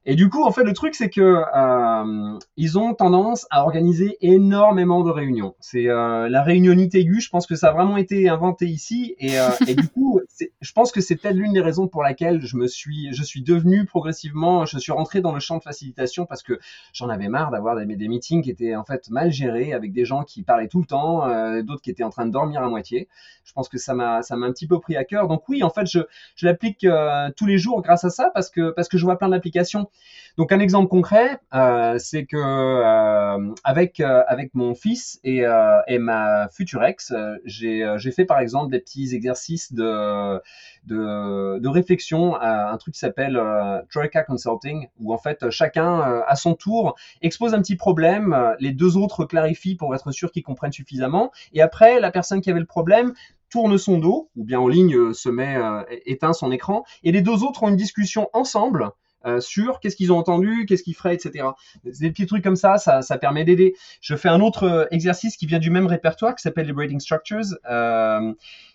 Et 0.05 0.15
du 0.15 0.29
coup, 0.29 0.43
en 0.43 0.51
fait, 0.51 0.63
le 0.63 0.73
truc, 0.73 0.93
c'est 0.93 1.09
que 1.09 1.21
euh, 1.55 2.39
ils 2.57 2.77
ont 2.77 2.93
tendance 2.93 3.47
à 3.49 3.63
organiser 3.63 4.17
énormément 4.21 5.03
de 5.03 5.09
réunions. 5.09 5.55
C'est 5.59 5.87
euh, 5.87 6.29
la 6.29 6.43
réunionite 6.43 6.93
aiguë. 6.93 7.21
Je 7.21 7.29
pense 7.29 7.47
que 7.47 7.55
ça 7.55 7.69
a 7.69 7.71
vraiment 7.73 7.97
été 7.97 8.29
inventé 8.29 8.67
ici. 8.67 9.15
Et, 9.17 9.39
euh, 9.39 9.49
et 9.67 9.73
du 9.73 9.87
coup, 9.87 10.21
je 10.61 10.71
pense 10.73 10.91
que 10.91 11.01
c'est 11.01 11.15
peut-être 11.15 11.35
l'une 11.35 11.53
des 11.53 11.61
raisons 11.61 11.87
pour 11.87 12.03
laquelle 12.03 12.41
je 12.41 12.57
me 12.57 12.67
suis, 12.67 13.13
je 13.13 13.23
suis 13.23 13.41
devenu 13.41 13.85
progressivement, 13.85 14.65
je 14.65 14.77
suis 14.77 14.91
rentré 14.91 15.21
dans 15.21 15.33
le 15.33 15.39
champ 15.39 15.57
de 15.57 15.63
facilitation 15.63 16.25
parce 16.25 16.43
que 16.43 16.59
j'en 16.93 17.09
avais 17.09 17.27
marre 17.27 17.51
d'avoir 17.51 17.75
des, 17.75 17.85
des, 17.95 18.07
meetings 18.07 18.43
qui 18.43 18.51
étaient 18.51 18.75
en 18.75 18.83
fait 18.83 19.09
mal 19.09 19.31
gérés 19.31 19.73
avec 19.73 19.91
des 19.91 20.05
gens 20.05 20.23
qui 20.23 20.43
parlaient 20.43 20.67
tout 20.67 20.79
le 20.79 20.85
temps, 20.85 21.27
euh, 21.27 21.61
d'autres 21.61 21.81
qui 21.81 21.89
étaient 21.89 22.03
en 22.03 22.09
train 22.09 22.25
de 22.25 22.31
dormir 22.31 22.61
à 22.61 22.69
moitié. 22.69 23.07
Je 23.43 23.53
pense 23.53 23.69
que 23.69 23.77
ça 23.77 23.93
m'a, 23.93 24.21
ça 24.21 24.35
m'a 24.35 24.47
un 24.47 24.51
petit 24.51 24.67
peu 24.67 24.79
pris 24.79 24.95
à 24.97 25.03
cœur. 25.03 25.27
Donc 25.27 25.47
oui, 25.49 25.63
en 25.63 25.69
fait, 25.69 25.85
je, 25.85 25.99
je 26.35 26.45
l'applique 26.45 26.83
euh, 26.83 27.29
tous 27.35 27.45
les 27.45 27.57
jours 27.57 27.81
grâce 27.81 28.03
à 28.03 28.09
ça 28.09 28.31
parce 28.33 28.49
que 28.49 28.71
parce 28.71 28.87
que 28.87 28.97
je 28.97 29.05
vois 29.05 29.17
plein 29.17 29.29
d'applications. 29.29 29.89
Donc 30.37 30.51
un 30.51 30.59
exemple 30.59 30.89
concret, 30.89 31.39
euh, 31.53 31.97
c'est 31.97 32.25
que 32.25 32.35
euh, 32.35 33.53
avec 33.63 34.01
euh, 34.01 34.21
avec 34.27 34.53
mon 34.53 34.75
fils 34.75 35.17
et, 35.23 35.43
et 35.87 35.97
ma 35.97 36.49
future 36.49 36.83
ex, 36.83 37.13
j'ai 37.45 37.85
j'ai 37.97 38.11
fait 38.11 38.25
par 38.25 38.39
exemple 38.39 38.69
des 38.69 38.79
petits 38.79 39.15
exercices 39.15 39.71
de 39.71 40.41
de, 40.87 41.59
de 41.59 41.67
réflexion 41.69 42.35
à 42.35 42.71
un 42.71 42.77
truc 42.77 42.95
qui 42.95 42.99
s'appelle 42.99 43.41
Troika 43.89 44.23
Consulting, 44.23 44.87
où 44.99 45.13
en 45.13 45.17
fait 45.17 45.49
chacun 45.49 46.23
à 46.27 46.35
son 46.35 46.53
tour 46.53 46.95
expose 47.21 47.53
un 47.53 47.61
petit 47.61 47.77
problème, 47.77 48.55
les 48.59 48.71
deux 48.71 48.97
autres 48.97 49.23
clarifient 49.25 49.75
pour 49.75 49.95
être 49.95 50.11
sûr 50.11 50.31
qu'ils 50.31 50.43
comprennent 50.43 50.73
suffisamment, 50.73 51.31
et 51.53 51.61
après 51.61 51.99
la 52.01 52.11
personne 52.11 52.41
qui 52.41 52.49
avait 52.51 52.59
le 52.59 52.65
problème 52.65 53.13
tourne 53.49 53.77
son 53.77 53.99
dos, 53.99 54.29
ou 54.35 54.43
bien 54.43 54.59
en 54.59 54.67
ligne 54.67 55.13
se 55.13 55.29
met, 55.29 55.57
éteint 56.05 56.33
son 56.33 56.51
écran, 56.51 56.83
et 57.03 57.13
les 57.13 57.21
deux 57.21 57.43
autres 57.43 57.63
ont 57.63 57.69
une 57.69 57.77
discussion 57.77 58.29
ensemble 58.33 58.91
euh, 59.25 59.39
sur 59.39 59.79
qu'est-ce 59.79 59.95
qu'ils 59.95 60.11
ont 60.11 60.17
entendu, 60.17 60.65
qu'est-ce 60.67 60.83
qu'ils 60.83 60.95
feraient, 60.95 61.15
etc. 61.15 61.45
Des 61.83 62.11
petits 62.11 62.25
trucs 62.25 62.43
comme 62.43 62.55
ça, 62.55 62.77
ça, 62.77 63.17
permet 63.17 63.43
d'aider. 63.43 63.75
Je 64.01 64.15
fais 64.15 64.29
un 64.29 64.41
autre 64.41 64.63
euh, 64.63 64.85
exercice 64.91 65.37
qui 65.37 65.45
vient 65.45 65.59
du 65.59 65.69
même 65.69 65.87
répertoire, 65.87 66.35
qui 66.35 66.41
s'appelle 66.41 66.67
Liberating 66.67 66.99
Structures. 66.99 67.55
Euh, 67.69 68.33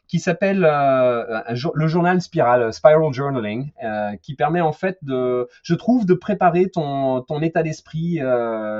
qui 0.08 0.18
s'appelle 0.18 0.62
le 0.62 1.86
journal 1.86 2.20
Spiral, 2.20 2.72
Spiral 2.72 3.12
Journaling, 3.12 3.70
qui 4.22 4.34
permet 4.34 4.60
en 4.60 4.72
fait 4.72 4.98
de, 5.02 5.46
je 5.62 5.72
trouve, 5.76 6.04
de 6.04 6.14
préparer 6.14 6.68
ton, 6.68 7.22
état 7.42 7.62
d'esprit 7.62 8.18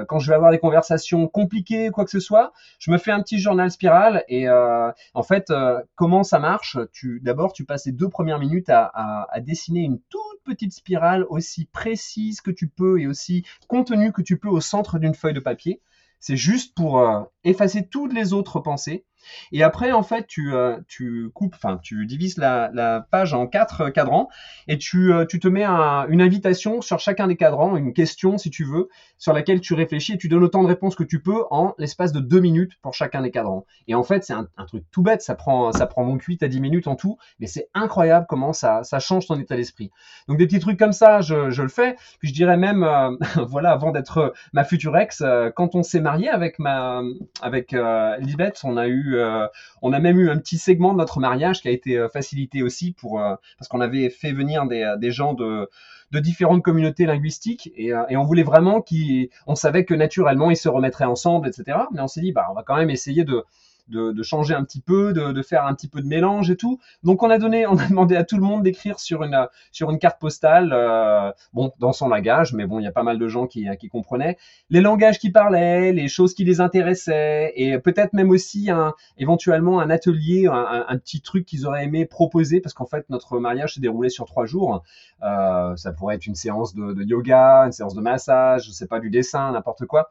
quand 0.09 0.19
je 0.19 0.29
vais 0.29 0.35
avoir 0.35 0.51
des 0.51 0.59
conversations 0.59 1.29
compliquées, 1.29 1.91
quoi 1.91 2.05
que 2.05 2.11
ce 2.11 2.19
soit. 2.19 2.53
Je 2.81 2.91
me 2.91 2.99
fais 2.99 3.13
un 3.13 3.23
petit 3.23 3.39
journal 3.39 3.71
Spiral 3.71 4.25
et 4.27 4.49
en 4.51 5.23
fait, 5.23 5.53
comment 5.95 6.25
ça 6.25 6.41
marche? 6.41 6.79
Tu 6.91 7.21
d'abord, 7.23 7.53
tu 7.53 7.65
passes 7.65 7.87
les 7.87 7.93
deux 7.93 8.09
premières 8.09 8.41
minutes 8.41 8.69
à, 8.69 8.91
à, 8.93 9.29
à 9.31 9.39
dessiner 9.39 9.83
une 9.83 10.01
toute 10.09 10.30
petite 10.45 10.73
spirale 10.73 11.25
aussi 11.29 11.67
précise 11.67 12.41
que 12.41 12.51
tu 12.51 12.69
peux 12.69 13.01
et 13.01 13.07
aussi 13.07 13.45
contenue 13.69 14.13
que 14.13 14.23
tu 14.23 14.39
peux 14.39 14.49
au 14.49 14.61
centre 14.61 14.99
d'une 14.99 15.15
feuille 15.15 15.35
de 15.35 15.41
papier. 15.41 15.81
C'est 16.19 16.37
juste 16.37 16.75
pour 16.75 17.03
effacer 17.45 17.87
toutes 17.87 18.13
les 18.13 18.33
autres 18.33 18.61
pensées 18.61 19.05
et 19.53 19.63
après, 19.63 19.93
en 19.93 20.03
fait, 20.03 20.27
tu, 20.27 20.55
euh, 20.55 20.79
tu 20.89 21.31
coupes, 21.35 21.55
enfin, 21.55 21.79
tu 21.83 22.07
divises 22.07 22.37
la, 22.39 23.07
page 23.11 23.35
en 23.35 23.47
quatre 23.47 23.83
euh, 23.83 23.91
cadrans 23.91 24.29
et 24.69 24.79
tu, 24.79 25.13
euh, 25.13 25.25
tu 25.25 25.41
te 25.41 25.49
mets 25.49 25.65
un, 25.65 26.07
une 26.09 26.23
invitation 26.23 26.81
sur 26.81 26.99
chacun 26.99 27.27
des 27.27 27.37
cadrans, 27.37 27.77
une 27.77 27.93
question, 27.93 28.39
si 28.39 28.51
tu 28.51 28.65
veux, 28.65 28.89
sur 29.19 29.33
laquelle 29.33 29.61
tu 29.61 29.75
réfléchis 29.75 30.15
et 30.15 30.19
tu 30.19 30.29
donnes 30.29 30.45
autant 30.45 30.63
de 30.63 30.69
réponses 30.69 30.95
que 30.95 31.05
tu 31.05 31.21
peux 31.21 31.45
en 31.51 31.75
l'espace 31.79 32.13
de 32.13 32.21
deux 32.21 32.41
minutes 32.41 32.73
pour 32.83 32.95
chacun 32.95 33.23
des 33.23 33.31
cadrans. 33.31 33.65
Et 33.89 33.95
en 33.95 34.03
fait, 34.03 34.25
c'est 34.25 34.33
un, 34.33 34.47
truc 34.67 34.85
tout 34.93 35.03
bête, 35.03 35.23
ça 35.23 35.35
prend, 35.35 35.73
ça 35.73 35.87
prend 35.87 36.07
donc 36.07 36.23
8 36.23 36.43
à 36.43 36.49
10 36.49 36.61
minutes 36.61 36.87
en 36.87 36.97
tout, 36.97 37.19
mais 37.39 37.47
c'est 37.47 37.69
incroyable 37.75 38.27
comment 38.29 38.53
ça, 38.53 38.83
ça 38.85 38.99
change 38.99 39.27
ton 39.27 39.39
état 39.39 39.57
d'esprit. 39.57 39.91
Donc, 40.29 40.39
des 40.39 40.47
petits 40.47 40.61
trucs 40.61 40.79
comme 40.79 40.93
ça, 40.93 41.21
je, 41.21 41.51
je 41.51 41.63
le 41.63 41.69
fais. 41.69 41.97
Puis 42.19 42.29
je 42.29 42.35
dirais 42.35 42.57
même, 42.57 42.87
voilà, 43.49 43.71
avant 43.71 43.91
d'être 43.91 44.33
ma 44.53 44.65
future 44.65 44.97
ex, 44.97 45.23
quand 45.57 45.75
on 45.75 45.83
s'est 45.83 46.01
marié 46.01 46.29
avec 46.29 46.59
ma, 46.59 47.03
avec 47.43 47.75
Lisbeth, 48.21 48.61
on 48.65 48.77
a 48.77 48.87
eu 48.87 49.10
euh, 49.19 49.47
on 49.83 49.93
a 49.93 49.99
même 49.99 50.19
eu 50.19 50.31
un 50.31 50.39
petit 50.39 50.59
segment 50.59 50.93
de 50.93 50.99
notre 50.99 51.21
mariage 51.21 51.63
qui 51.63 51.69
a 51.69 51.71
été 51.71 51.97
euh, 51.97 52.09
facilité 52.09 52.63
aussi 52.63 52.93
pour 52.93 53.21
euh, 53.21 53.35
parce 53.59 53.69
qu'on 53.69 53.81
avait 53.81 54.11
fait 54.11 54.33
venir 54.33 54.67
des, 54.67 55.11
gens 55.11 55.35
de 55.35 55.69
différentes 56.13 56.63
communautés 56.63 57.07
linguistiques 57.07 57.71
et, 57.77 57.95
on 57.95 58.25
voulait 58.25 58.43
vraiment 58.43 58.83
qu'on 58.83 59.55
savait 59.55 59.85
que 59.85 59.95
naturellement 59.95 60.51
ils 60.51 60.57
se 60.57 60.69
remettraient 60.69 61.05
ensemble, 61.05 61.49
etc. 61.49 61.79
Mais 61.93 62.01
on 62.01 62.09
s'est 62.09 62.21
dit 62.21 62.33
bah 62.33 62.47
on 62.51 62.55
va 62.55 62.63
quand 62.63 62.77
même 62.77 62.91
essayer 62.91 63.25
de 63.25 63.45
de, 63.91 64.23
changer 64.23 64.55
un 64.55 64.65
petit 64.65 64.81
peu, 64.81 65.13
de, 65.13 65.43
faire 65.43 65.67
un 65.67 65.75
petit 65.75 65.89
peu 65.89 66.01
de 66.01 66.07
mélange 66.07 66.51
et 66.51 66.57
tout. 66.57 66.79
Donc 67.03 67.23
on 67.23 67.31
a 67.31 67.39
donné, 67.39 67.67
on 67.67 67.77
a 67.77 67.87
demandé 67.89 68.17
à 68.17 68.25
tout 68.25 68.37
le 68.37 68.43
monde 68.43 68.63
d'écrire 68.63 68.99
sur 69.01 69.23
une 69.23 69.49
sur 69.73 69.91
une 69.91 69.99
carte 69.99 70.21
postale, 70.21 70.71
euh, 70.73 71.33
bon 71.53 71.73
dans 71.79 71.93
son 71.93 72.09
langage, 72.09 72.53
mais 72.53 72.67
bon 72.67 72.79
il 72.79 72.85
y 72.85 72.89
a 72.89 72.93
pas 72.93 73.03
mal 73.03 73.19
de 73.19 73.29
gens 73.29 73.47
qui, 73.47 73.67
qui 73.79 73.89
comprenaient 73.89 74.37
les 74.71 74.81
langages 74.81 75.19
qui 75.19 75.31
parlaient, 75.31 75.93
les 75.93 76.09
choses 76.09 76.35
qui 76.35 76.45
les 76.45 76.61
intéressaient 76.61 77.53
et 77.57 77.79
peut-être 77.79 78.13
même 78.13 78.31
aussi 78.31 78.71
un 78.71 78.95
éventuellement 79.19 79.81
un 79.81 79.91
atelier, 79.91 80.47
un, 80.47 80.97
petit 80.99 81.21
truc 81.21 81.47
qu'ils 81.47 81.67
auraient 81.67 81.85
aimé 81.85 82.07
proposer 82.07 82.61
parce 82.61 82.75
qu'en 82.75 82.87
fait 82.87 83.09
notre 83.11 83.39
mariage 83.39 83.75
s'est 83.75 83.81
déroulé 83.81 84.11
sur 84.11 84.27
trois 84.27 84.47
jours. 84.47 84.83
Euh, 85.23 85.77
ça 85.77 85.93
pourrait 85.93 86.17
être 86.17 86.27
une 86.27 86.35
séance 86.35 86.75
de, 86.75 86.93
de 86.93 87.03
yoga, 87.03 87.67
une 87.67 87.73
séance 87.73 87.95
de 87.95 88.01
massage, 88.01 88.67
je 88.67 88.71
sais 88.71 88.87
pas 88.87 89.01
du 89.01 89.11
dessin, 89.11 89.53
n'importe 89.53 89.87
quoi. 89.87 90.11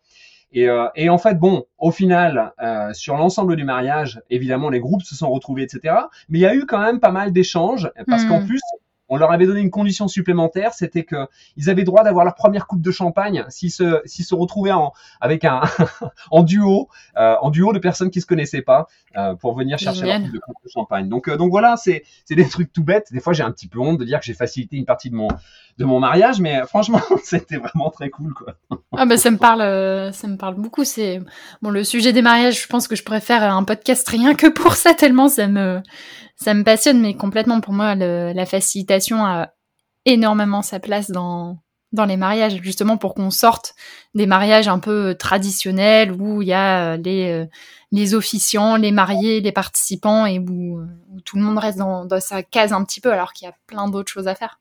Et, 0.52 0.68
euh, 0.68 0.88
et, 0.96 1.10
en 1.10 1.18
fait, 1.18 1.36
bon, 1.36 1.66
au 1.78 1.92
final, 1.92 2.54
euh, 2.62 2.92
sur 2.94 3.16
l'ensemble 3.18 3.56
du 3.56 3.64
mariage, 3.64 4.22
évidemment, 4.30 4.70
les 4.70 4.80
groupes 4.80 5.04
se 5.04 5.16
sont 5.16 5.30
retrouvés, 5.30 5.64
etc. 5.64 5.96
Mais 6.28 6.40
il 6.40 6.42
y 6.42 6.48
a 6.48 6.56
eu 6.56 6.66
quand 6.66 6.80
même 6.80 7.00
pas 7.00 7.12
mal 7.12 7.32
d'échanges, 7.32 7.92
parce 8.08 8.26
qu'en 8.26 8.42
hmm. 8.42 8.48
plus, 8.48 8.62
on 9.10 9.18
leur 9.18 9.32
avait 9.32 9.46
donné 9.46 9.60
une 9.60 9.72
condition 9.72 10.08
supplémentaire, 10.08 10.74
c'était 10.74 11.04
que 11.04 11.28
ils 11.58 11.70
avaient 11.70 11.84
droit 11.84 12.04
d'avoir 12.04 12.26
leur 12.26 12.36
première 12.36 12.68
coupe 12.68 12.82
de 12.82 12.92
champagne 12.92 13.44
s'ils 13.50 13.72
se, 13.72 14.02
s'ils 14.06 14.26
se 14.26 14.36
retrouvaient 14.36 14.72
en, 14.72 14.94
avec 15.20 15.46
un, 15.46 15.62
en 16.32 16.44
duo, 16.44 16.90
euh, 17.18 17.36
en 17.42 17.50
duo 17.50 17.74
de 17.74 17.80
personnes 17.80 18.12
qui 18.12 18.22
se 18.22 18.26
connaissaient 18.26 18.62
pas, 18.62 18.88
euh, 19.18 19.36
pour 19.36 19.56
venir 19.56 19.78
chercher 19.78 20.06
leur 20.06 20.22
coupe 20.22 20.32
de, 20.32 20.40
coupe 20.40 20.64
de 20.64 20.70
champagne. 20.70 21.10
Donc, 21.10 21.28
euh, 21.28 21.38
donc 21.38 21.50
voilà, 21.50 21.76
c'est, 21.76 22.04
c'est 22.26 22.36
des 22.36 22.48
trucs 22.48 22.72
tout 22.72 22.84
bêtes. 22.84 23.08
Des 23.12 23.20
fois, 23.20 23.34
j'ai 23.34 23.44
un 23.44 23.52
petit 23.52 23.68
peu 23.68 23.80
honte 23.80 24.00
de 24.00 24.06
dire 24.06 24.20
que 24.20 24.26
j'ai 24.26 24.34
facilité 24.34 24.78
une 24.78 24.86
partie 24.86 25.10
de 25.10 25.16
mon, 25.16 25.28
de 25.78 25.86
mon 25.86 26.00
mariage, 26.00 26.40
mais 26.40 26.62
franchement, 26.66 27.02
c'était 27.24 27.58
vraiment 27.58 27.90
très 27.90 28.10
cool, 28.10 28.34
quoi. 28.34 28.56
ah 28.96 29.06
bah 29.06 29.18
ça 29.18 29.32
me 29.32 29.38
parle, 29.38 30.14
ça 30.14 30.28
me 30.28 30.38
parle 30.38 30.56
beaucoup. 30.56 30.84
C'est 30.84 31.22
bon 31.62 31.72
le 31.72 31.84
sujet 31.84 32.14
des 32.14 32.22
mariages. 32.22 32.62
Je 32.62 32.68
pense 32.68 32.88
que 32.88 32.96
je 32.96 33.04
pourrais 33.04 33.22
faire 33.22 33.44
un 33.44 33.64
podcast 33.64 34.08
rien 34.08 34.36
que 34.36 34.48
pour 34.48 34.74
ça 34.74 34.94
tellement 34.94 35.30
ça 35.30 35.48
me, 35.48 35.82
ça 36.42 36.54
me 36.54 36.64
passionne. 36.64 37.00
Mais 37.02 37.16
complètement 37.16 37.62
pour 37.62 37.74
moi, 37.74 37.96
la 37.96 38.46
facilitation 38.46 39.26
a 39.26 39.50
énormément 40.06 40.62
sa 40.62 40.80
place 40.80 41.12
dans 41.12 41.60
dans 41.92 42.06
les 42.06 42.18
mariages, 42.18 42.62
justement 42.62 42.98
pour 42.98 43.16
qu'on 43.16 43.32
sorte 43.32 43.74
des 44.14 44.28
mariages 44.28 44.68
un 44.68 44.78
peu 44.78 45.16
traditionnels 45.16 46.12
où 46.12 46.44
il 46.44 46.48
y 46.48 46.54
a 46.54 46.94
euh, 46.94 46.98
les 46.98 47.32
euh, 47.32 47.46
les 47.92 48.14
officiants, 48.14 48.76
les 48.76 48.92
mariés, 48.92 49.42
les 49.42 49.52
participants 49.52 50.28
et 50.28 50.38
où, 50.38 50.86
tout 51.26 51.38
le 51.38 51.42
monde 51.42 51.58
reste 51.58 51.80
dans, 51.80 52.08
sa 52.20 52.44
case 52.44 52.72
un 52.72 52.84
petit 52.84 53.02
peu 53.02 53.12
alors 53.12 53.34
qu'il 53.34 53.48
y 53.48 53.50
a 53.50 53.56
plein 53.66 53.90
d'autres 53.90 54.12
choses 54.12 54.28
à 54.28 54.36
faire. 54.36 54.60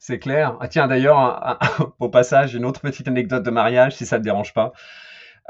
C'est 0.00 0.18
clair. 0.18 0.56
Ah, 0.60 0.66
tiens, 0.66 0.88
d'ailleurs, 0.88 1.58
au 2.00 2.08
passage, 2.08 2.54
une 2.54 2.64
autre 2.64 2.80
petite 2.80 3.06
anecdote 3.06 3.44
de 3.44 3.50
mariage, 3.50 3.94
si 3.94 4.04
ça 4.04 4.18
te 4.18 4.24
dérange 4.24 4.52
pas. 4.52 4.72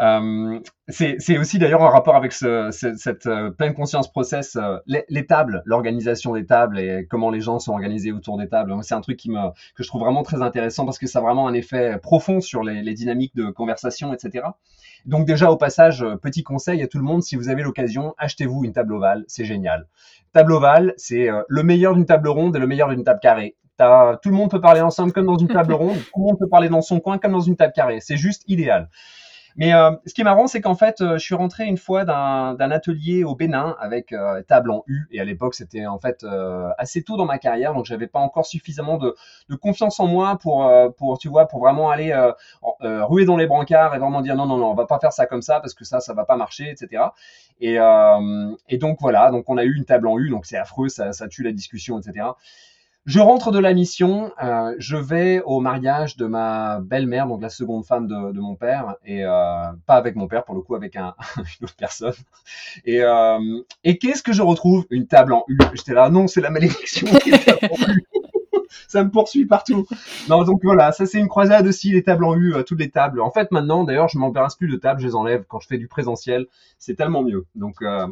Euh, 0.00 0.60
c'est 0.88 1.38
aussi 1.38 1.58
d'ailleurs 1.58 1.80
en 1.80 1.88
rapport 1.88 2.16
avec 2.16 2.32
ce, 2.32 2.68
cette 2.70 3.26
euh, 3.26 3.50
pleine 3.50 3.74
conscience 3.74 4.10
process, 4.10 4.56
euh, 4.56 4.76
les, 4.86 5.04
les, 5.08 5.26
tables, 5.26 5.62
l'organisation 5.64 6.34
des 6.34 6.44
tables 6.44 6.78
et 6.78 7.06
comment 7.08 7.30
les 7.30 7.40
gens 7.40 7.58
sont 7.58 7.72
organisés 7.72 8.12
autour 8.12 8.36
des 8.36 8.48
tables. 8.48 8.74
C'est 8.82 8.94
un 8.94 9.00
truc 9.00 9.16
qui 9.16 9.30
me, 9.30 9.48
que 9.74 9.82
je 9.82 9.88
trouve 9.88 10.02
vraiment 10.02 10.22
très 10.22 10.42
intéressant 10.42 10.84
parce 10.84 10.98
que 10.98 11.06
ça 11.06 11.20
a 11.20 11.22
vraiment 11.22 11.48
un 11.48 11.54
effet 11.54 11.98
profond 12.02 12.40
sur 12.40 12.62
les, 12.62 12.82
les 12.82 12.94
dynamiques 12.94 13.34
de 13.34 13.50
conversation, 13.50 14.12
etc. 14.12 14.46
Donc 15.06 15.26
déjà 15.26 15.50
au 15.50 15.56
passage, 15.56 16.02
euh, 16.02 16.16
petit 16.16 16.42
conseil 16.42 16.82
à 16.82 16.88
tout 16.88 16.98
le 16.98 17.04
monde, 17.04 17.22
si 17.22 17.36
vous 17.36 17.48
avez 17.48 17.62
l'occasion, 17.62 18.14
achetez-vous 18.18 18.64
une 18.64 18.72
table 18.72 18.92
ovale, 18.92 19.24
c'est 19.28 19.44
génial. 19.44 19.86
Table 20.32 20.52
ovale, 20.52 20.92
c'est 20.98 21.28
le 21.48 21.62
meilleur 21.62 21.94
d'une 21.94 22.04
table 22.04 22.28
ronde 22.28 22.54
et 22.56 22.58
le 22.58 22.66
meilleur 22.66 22.90
d'une 22.90 23.04
table 23.04 23.20
carrée 23.22 23.56
tout 23.78 24.30
le 24.30 24.36
monde 24.36 24.50
peut 24.50 24.60
parler 24.60 24.80
ensemble 24.80 25.12
comme 25.12 25.26
dans 25.26 25.36
une 25.36 25.48
table 25.48 25.72
ronde, 25.74 25.98
tout 25.98 26.20
le 26.20 26.24
monde 26.24 26.38
peut 26.38 26.48
parler 26.48 26.68
dans 26.68 26.82
son 26.82 27.00
coin 27.00 27.18
comme 27.18 27.32
dans 27.32 27.40
une 27.40 27.56
table 27.56 27.72
carrée. 27.74 28.00
C'est 28.00 28.16
juste 28.16 28.42
idéal. 28.46 28.88
Mais 29.56 29.72
euh, 29.72 29.90
ce 30.04 30.12
qui 30.12 30.20
est 30.20 30.24
marrant, 30.24 30.46
c'est 30.46 30.60
qu'en 30.60 30.74
fait, 30.74 31.00
euh, 31.00 31.14
je 31.14 31.24
suis 31.24 31.34
rentré 31.34 31.64
une 31.64 31.78
fois 31.78 32.04
d'un 32.04 32.70
atelier 32.70 33.24
au 33.24 33.34
Bénin 33.34 33.74
avec 33.80 34.12
euh, 34.12 34.42
table 34.42 34.70
en 34.70 34.84
U, 34.86 35.08
et 35.10 35.20
à 35.20 35.24
l'époque, 35.24 35.54
c'était 35.54 35.86
en 35.86 35.98
fait 35.98 36.24
assez 36.78 37.02
tôt 37.02 37.16
dans 37.16 37.24
ma 37.24 37.38
carrière, 37.38 37.72
donc 37.74 37.86
j'avais 37.86 38.06
pas 38.06 38.18
encore 38.18 38.46
suffisamment 38.46 38.98
de, 38.98 39.16
de, 39.48 39.56
confiance 39.56 39.98
en 39.98 40.06
moi 40.06 40.38
pour, 40.38 40.70
pour, 40.98 41.18
tu 41.18 41.28
vois, 41.28 41.46
pour 41.46 41.60
vraiment 41.60 41.90
aller 41.90 42.14
ruer 42.80 43.24
dans 43.24 43.36
les 43.36 43.46
brancards 43.46 43.94
et 43.94 43.98
vraiment 43.98 44.20
dire 44.20 44.36
non, 44.36 44.46
non, 44.46 44.58
non, 44.58 44.70
on 44.70 44.74
va 44.74 44.86
pas 44.86 44.98
faire 44.98 45.12
ça 45.12 45.26
comme 45.26 45.42
ça 45.42 45.60
parce 45.60 45.74
que 45.74 45.84
ça, 45.84 46.00
ça 46.00 46.12
va 46.12 46.24
pas 46.24 46.36
marcher, 46.36 46.70
etc. 46.70 47.04
Et, 47.60 47.78
et 48.68 48.78
donc 48.78 48.98
voilà, 49.00 49.30
donc 49.30 49.48
on 49.48 49.56
a 49.56 49.64
eu 49.64 49.74
une 49.74 49.84
table 49.84 50.08
en 50.08 50.18
U, 50.18 50.28
donc 50.28 50.46
c'est 50.46 50.58
affreux, 50.58 50.88
ça, 50.88 51.12
ça 51.12 51.28
tue 51.28 51.42
la 51.42 51.52
discussion, 51.52 51.98
etc. 51.98 52.26
Je 53.06 53.20
rentre 53.20 53.52
de 53.52 53.60
la 53.60 53.72
mission, 53.72 54.32
euh, 54.42 54.74
je 54.78 54.96
vais 54.96 55.40
au 55.44 55.60
mariage 55.60 56.16
de 56.16 56.26
ma 56.26 56.80
belle-mère, 56.80 57.28
donc 57.28 57.40
la 57.40 57.50
seconde 57.50 57.84
femme 57.84 58.08
de, 58.08 58.32
de 58.32 58.40
mon 58.40 58.56
père, 58.56 58.96
et 59.04 59.24
euh, 59.24 59.62
pas 59.86 59.94
avec 59.94 60.16
mon 60.16 60.26
père 60.26 60.44
pour 60.44 60.56
le 60.56 60.60
coup, 60.60 60.74
avec 60.74 60.96
un, 60.96 61.14
une 61.36 61.64
autre 61.64 61.76
personne. 61.78 62.14
Et, 62.84 63.02
euh, 63.02 63.38
et 63.84 63.98
qu'est-ce 63.98 64.24
que 64.24 64.32
je 64.32 64.42
retrouve? 64.42 64.86
Une 64.90 65.06
table 65.06 65.32
en 65.34 65.44
U. 65.46 65.56
J'étais 65.74 65.94
là, 65.94 66.10
non, 66.10 66.26
c'est 66.26 66.40
la 66.40 66.50
malédiction. 66.50 67.06
ça 68.88 69.04
me 69.04 69.10
poursuit 69.10 69.46
partout. 69.46 69.86
Non, 70.28 70.42
donc 70.42 70.60
voilà, 70.64 70.90
ça 70.90 71.06
c'est 71.06 71.18
une 71.18 71.28
croisade 71.28 71.66
aussi, 71.66 71.92
les 71.92 72.02
tables 72.02 72.24
en 72.24 72.34
U, 72.34 72.54
euh, 72.54 72.64
toutes 72.64 72.80
les 72.80 72.90
tables. 72.90 73.20
En 73.20 73.30
fait, 73.30 73.52
maintenant, 73.52 73.84
d'ailleurs, 73.84 74.08
je 74.08 74.18
m'embarrasse 74.18 74.56
plus 74.56 74.68
de 74.68 74.76
tables, 74.76 75.00
je 75.00 75.06
les 75.06 75.14
enlève 75.14 75.44
quand 75.46 75.60
je 75.60 75.68
fais 75.68 75.78
du 75.78 75.86
présentiel. 75.86 76.46
C'est 76.78 76.94
tellement 76.96 77.22
mieux. 77.22 77.46
Donc 77.54 77.82
euh, 77.82 78.08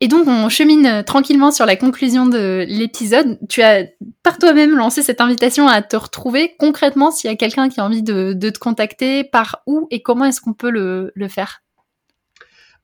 et 0.00 0.08
donc, 0.08 0.26
on 0.26 0.48
chemine 0.48 0.86
euh, 0.86 1.02
tranquillement 1.02 1.50
sur 1.50 1.66
la 1.66 1.76
conclusion 1.76 2.26
de 2.26 2.64
l'épisode. 2.68 3.38
Tu 3.48 3.62
as 3.62 3.84
par 4.22 4.38
toi-même 4.38 4.76
lancé 4.76 5.02
cette 5.02 5.20
invitation 5.20 5.68
à 5.68 5.82
te 5.82 5.96
retrouver. 5.96 6.56
Concrètement, 6.58 7.10
s'il 7.10 7.30
y 7.30 7.32
a 7.32 7.36
quelqu'un 7.36 7.68
qui 7.68 7.80
a 7.80 7.84
envie 7.84 8.02
de, 8.02 8.32
te 8.34 8.58
contacter, 8.58 9.24
par 9.24 9.62
où 9.66 9.86
et 9.90 10.02
comment 10.02 10.24
est-ce 10.24 10.40
qu'on 10.40 10.52
peut 10.52 10.70
le, 10.70 11.28
faire? 11.28 11.62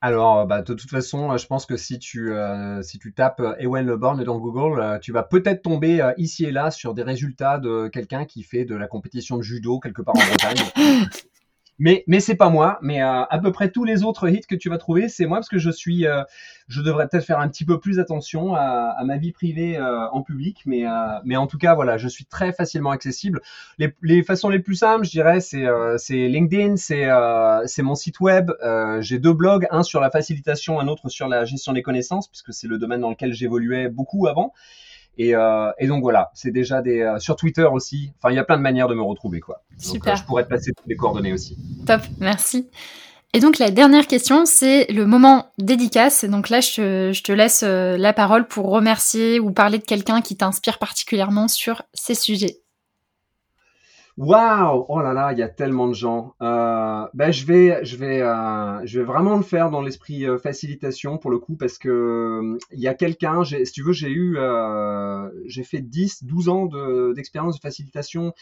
Alors, 0.01 0.47
bah, 0.47 0.63
de 0.63 0.73
toute 0.73 0.89
façon, 0.89 1.37
je 1.37 1.47
pense 1.47 1.67
que 1.67 1.77
si 1.77 1.99
tu, 1.99 2.33
euh, 2.33 2.81
si 2.81 2.99
tu 2.99 3.13
tapes 3.13 3.41
euh, 3.41 3.55
Ewen 3.59 3.87
Leborn 3.87 4.23
dans 4.25 4.39
Google, 4.39 4.99
tu 5.03 5.13
vas 5.13 5.25
peut-être 5.25 5.63
tomber 5.63 6.01
ici 6.17 6.45
et 6.45 6.53
là 6.53 6.71
sur 6.71 6.95
des 6.95 7.03
résultats 7.03 7.59
de 7.59 7.89
quelqu'un 7.89 8.25
qui 8.25 8.45
fait 8.45 8.65
de 8.65 8.77
la 8.77 8.87
compétition 8.87 9.37
de 9.37 9.43
judo 9.43 9.79
quelque 9.81 10.01
part 10.01 10.17
en 10.17 10.27
Bretagne. 10.27 11.09
Mais 11.81 12.05
mais 12.07 12.21
c'est 12.21 12.37
pas 12.37 12.51
moi, 12.51 12.79
mais 12.83 13.03
euh, 13.03 13.23
à 13.25 13.39
peu 13.39 13.53
près 13.53 13.71
tous 13.71 13.85
les 13.85 14.05
autres 14.05 14.29
hits 14.29 14.43
que 14.47 14.55
tu 14.55 14.69
vas 14.69 14.77
trouver, 14.77 15.09
c'est 15.09 15.25
moi 15.25 15.39
parce 15.39 15.49
que 15.49 15.59
je 15.59 15.71
suis, 15.71 16.07
euh, 16.07 16.23
je 16.69 16.83
devrais 16.83 17.09
peut-être 17.09 17.25
faire 17.25 17.41
un 17.41 17.49
petit 17.49 17.65
peu 17.65 17.81
plus 17.81 17.99
attention 17.99 18.55
à, 18.55 18.95
à 18.99 19.03
ma 19.05 19.17
vie 19.17 19.33
privée 19.33 19.79
euh, 19.79 20.07
en 20.11 20.23
public, 20.23 20.63
mais 20.67 20.85
mais 21.25 21.37
en 21.37 21.47
tout 21.47 21.57
cas 21.57 21.75
voilà, 21.75 21.97
je 21.97 22.07
suis 22.07 22.27
très 22.27 22.53
facilement 22.53 22.91
accessible. 22.91 23.41
Les, 23.79 23.95
les 24.03 24.23
façons 24.23 24.51
les 24.51 24.59
plus 24.59 24.75
simples, 24.77 25.07
je 25.07 25.11
dirais, 25.11 25.41
c'est 25.41 25.67
c'est 25.97 26.29
LinkedIn, 26.29 26.77
c'est 26.77 27.09
c'est 27.67 27.83
mon 27.83 27.95
site 27.95 28.21
web. 28.21 28.51
J'ai 29.01 29.19
deux 29.19 29.33
blogs, 29.33 29.67
un 29.71 29.83
sur 29.83 30.01
la 30.01 30.11
facilitation, 30.11 30.81
un 30.81 30.87
autre 30.89 31.09
sur 31.09 31.29
la 31.29 31.47
gestion 31.47 31.73
des 31.73 31.83
connaissances, 31.83 32.29
puisque 32.29 32.53
c'est 32.53 32.69
le 32.69 32.77
domaine 32.79 33.01
dans 33.01 33.11
lequel 33.11 33.33
j'évoluais 33.33 33.89
beaucoup 33.89 34.27
avant. 34.27 34.53
Et, 35.19 35.35
euh, 35.35 35.71
et, 35.79 35.87
donc 35.87 36.03
voilà, 36.03 36.31
c'est 36.35 36.51
déjà 36.51 36.81
des 36.83 37.01
euh, 37.01 37.19
sur 37.19 37.37
Twitter 37.37 37.67
aussi. 37.71 38.13
Enfin, 38.19 38.33
il 38.33 38.37
y 38.37 38.39
a 38.39 38.45
plein 38.45 38.57
de 38.57 38.63
manières 38.63 38.89
de 38.89 38.95
me 38.95 39.03
retrouver 39.03 39.41
quoi. 39.41 39.63
Super. 39.79 40.15
Euh, 40.15 40.17
je 40.17 40.25
pourrais 40.25 40.45
te 40.45 40.49
passer 40.49 40.73
toutes 40.73 40.87
les 40.87 40.97
coordonnées 40.97 41.33
aussi. 41.33 41.59
Top, 41.87 42.01
merci. 42.21 42.69
Et 43.33 43.41
donc 43.41 43.59
la 43.59 43.71
dernière 43.71 44.07
question, 44.07 44.45
c'est 44.47 44.91
le 44.91 45.07
moment 45.07 45.53
dédicace. 45.59 46.25
Donc 46.25 46.49
là, 46.49 46.61
je 46.61 46.75
te, 46.75 47.13
je 47.13 47.23
te 47.23 47.33
laisse 47.33 47.63
la 47.63 48.13
parole 48.13 48.49
pour 48.49 48.71
remercier 48.71 49.39
ou 49.39 49.53
parler 49.53 49.79
de 49.79 49.85
quelqu'un 49.85 50.21
qui 50.21 50.37
t'inspire 50.37 50.79
particulièrement 50.79 51.47
sur 51.47 51.83
ces 51.93 52.15
sujets. 52.15 52.60
Waouh 54.17 54.87
Oh 54.89 55.01
là 55.01 55.13
là, 55.13 55.33
il 55.33 55.39
y 55.39 55.43
a 55.43 55.49
tellement 55.49 55.89
de 55.89 55.95
gens. 55.95 56.35
Euh, 56.43 57.07
ben 57.15 57.31
je 57.31 57.47
vais, 57.47 57.85
je 57.85 57.97
vais, 57.97 58.21
euh, 58.21 58.85
je 58.85 58.99
vais 58.99 59.05
vraiment 59.05 59.37
le 59.37 59.43
faire 59.43 59.71
dans 59.71 59.81
l'esprit 59.81 60.27
euh, 60.27 60.37
facilitation 60.37 61.17
pour 61.17 61.31
le 61.31 61.39
coup 61.39 61.57
parce 61.57 61.79
que 61.79 62.59
il 62.73 62.81
y 62.81 62.89
a 62.89 62.95
quelqu'un. 62.95 63.45
Si 63.45 63.73
tu 63.73 63.83
veux, 63.83 63.93
j'ai 63.93 64.11
eu, 64.11 64.37
j'ai 65.47 65.63
fait 65.63 65.81
10, 65.81 66.25
12 66.25 66.49
ans 66.49 66.67
d'expérience 67.15 67.57
de, 67.57 67.61
facilitation 67.61 68.35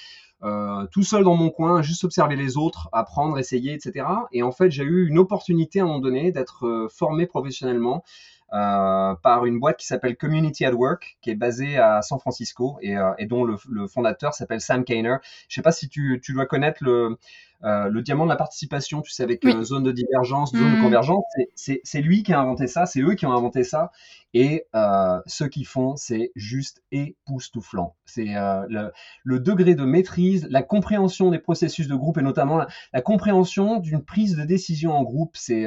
tout 0.91 1.03
seul 1.03 1.25
dans 1.25 1.37
mon 1.37 1.51
coin, 1.51 1.83
juste 1.83 2.05
observer 2.05 2.37
les 2.37 2.57
autres, 2.57 2.89
apprendre, 2.93 3.39
essayer, 3.39 3.75
etc. 3.75 4.07
Et 4.33 4.43
en 4.43 4.53
fait, 4.53 4.71
j'ai 4.71 4.85
eu 4.85 5.09
une 5.09 5.19
opportunité 5.19 5.81
à 5.81 5.85
un 5.85 5.87
moment 5.87 5.99
donné 5.99 6.33
d'être 6.33 6.89
formé 6.91 7.27
professionnellement 7.27 8.05
par 8.51 9.47
une 9.47 9.59
boîte 9.61 9.77
qui 9.77 9.87
s'appelle 9.87 10.17
Community 10.17 10.65
at 10.65 10.73
Work, 10.73 11.19
qui 11.21 11.31
est 11.31 11.35
basée 11.35 11.79
à 11.79 12.03
San 12.03 12.19
Francisco 12.19 12.79
et, 12.81 12.97
euh, 12.97 13.13
et 13.19 13.27
dont 13.27 13.45
le, 13.45 13.57
le 13.69 13.87
fondateur 13.87 14.35
s'appelle 14.35 14.61
Sam 14.61 14.85
Kainer. 14.85 15.17
Je 15.49 15.55
sais 15.55 15.63
pas 15.63 15.73
si 15.73 15.89
tu, 15.89 16.21
tu 16.23 16.33
dois 16.33 16.47
connaître 16.47 16.83
le, 16.83 17.19
euh, 17.65 17.89
le 17.89 18.03
diamant 18.03 18.25
de 18.25 18.29
la 18.29 18.37
participation, 18.37 19.03
tu 19.03 19.11
sais, 19.11 19.25
avec 19.25 19.41
oui. 19.43 19.53
zone 19.65 19.83
de 19.83 19.91
divergence, 19.91 20.53
zone 20.53 20.71
mmh. 20.71 20.77
de 20.77 20.83
convergence. 20.83 21.25
C'est 21.57 22.01
lui 22.01 22.23
qui 22.23 22.33
a 22.33 22.41
inventé 22.41 22.69
ça, 22.69 22.87
c'est 22.87 23.01
eux 23.01 23.15
qui 23.15 23.27
ont 23.27 23.33
inventé 23.33 23.65
ça. 23.65 23.91
Et 24.33 24.67
euh, 24.77 25.21
ce 25.27 25.45
qu'ils 25.45 25.67
font, 25.67 25.97
c'est 25.97 26.31
juste 26.37 26.83
époustouflant. 26.93 27.97
C'est 28.05 28.37
euh, 28.37 28.65
le, 28.69 28.93
le, 29.25 29.41
degré 29.41 29.75
de 29.75 29.85
maîtrise, 29.85 30.47
la 30.51 30.63
compréhension 30.63 31.31
des 31.31 31.39
processus 31.39 31.89
de 31.89 31.95
groupe 31.97 32.19
et 32.19 32.23
notamment 32.23 32.59
la, 32.59 32.69
la 32.93 33.01
compréhension 33.01 33.79
d'une 33.81 34.05
prise 34.05 34.37
de 34.37 34.45
décision 34.45 34.93
en 34.93 35.03
groupe, 35.03 35.37
c'est 35.37 35.67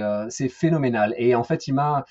phénoménal. 0.50 1.14
Et 1.18 1.36
en 1.36 1.44
fait, 1.44 1.68
il 1.68 1.74
m'a 1.74 2.06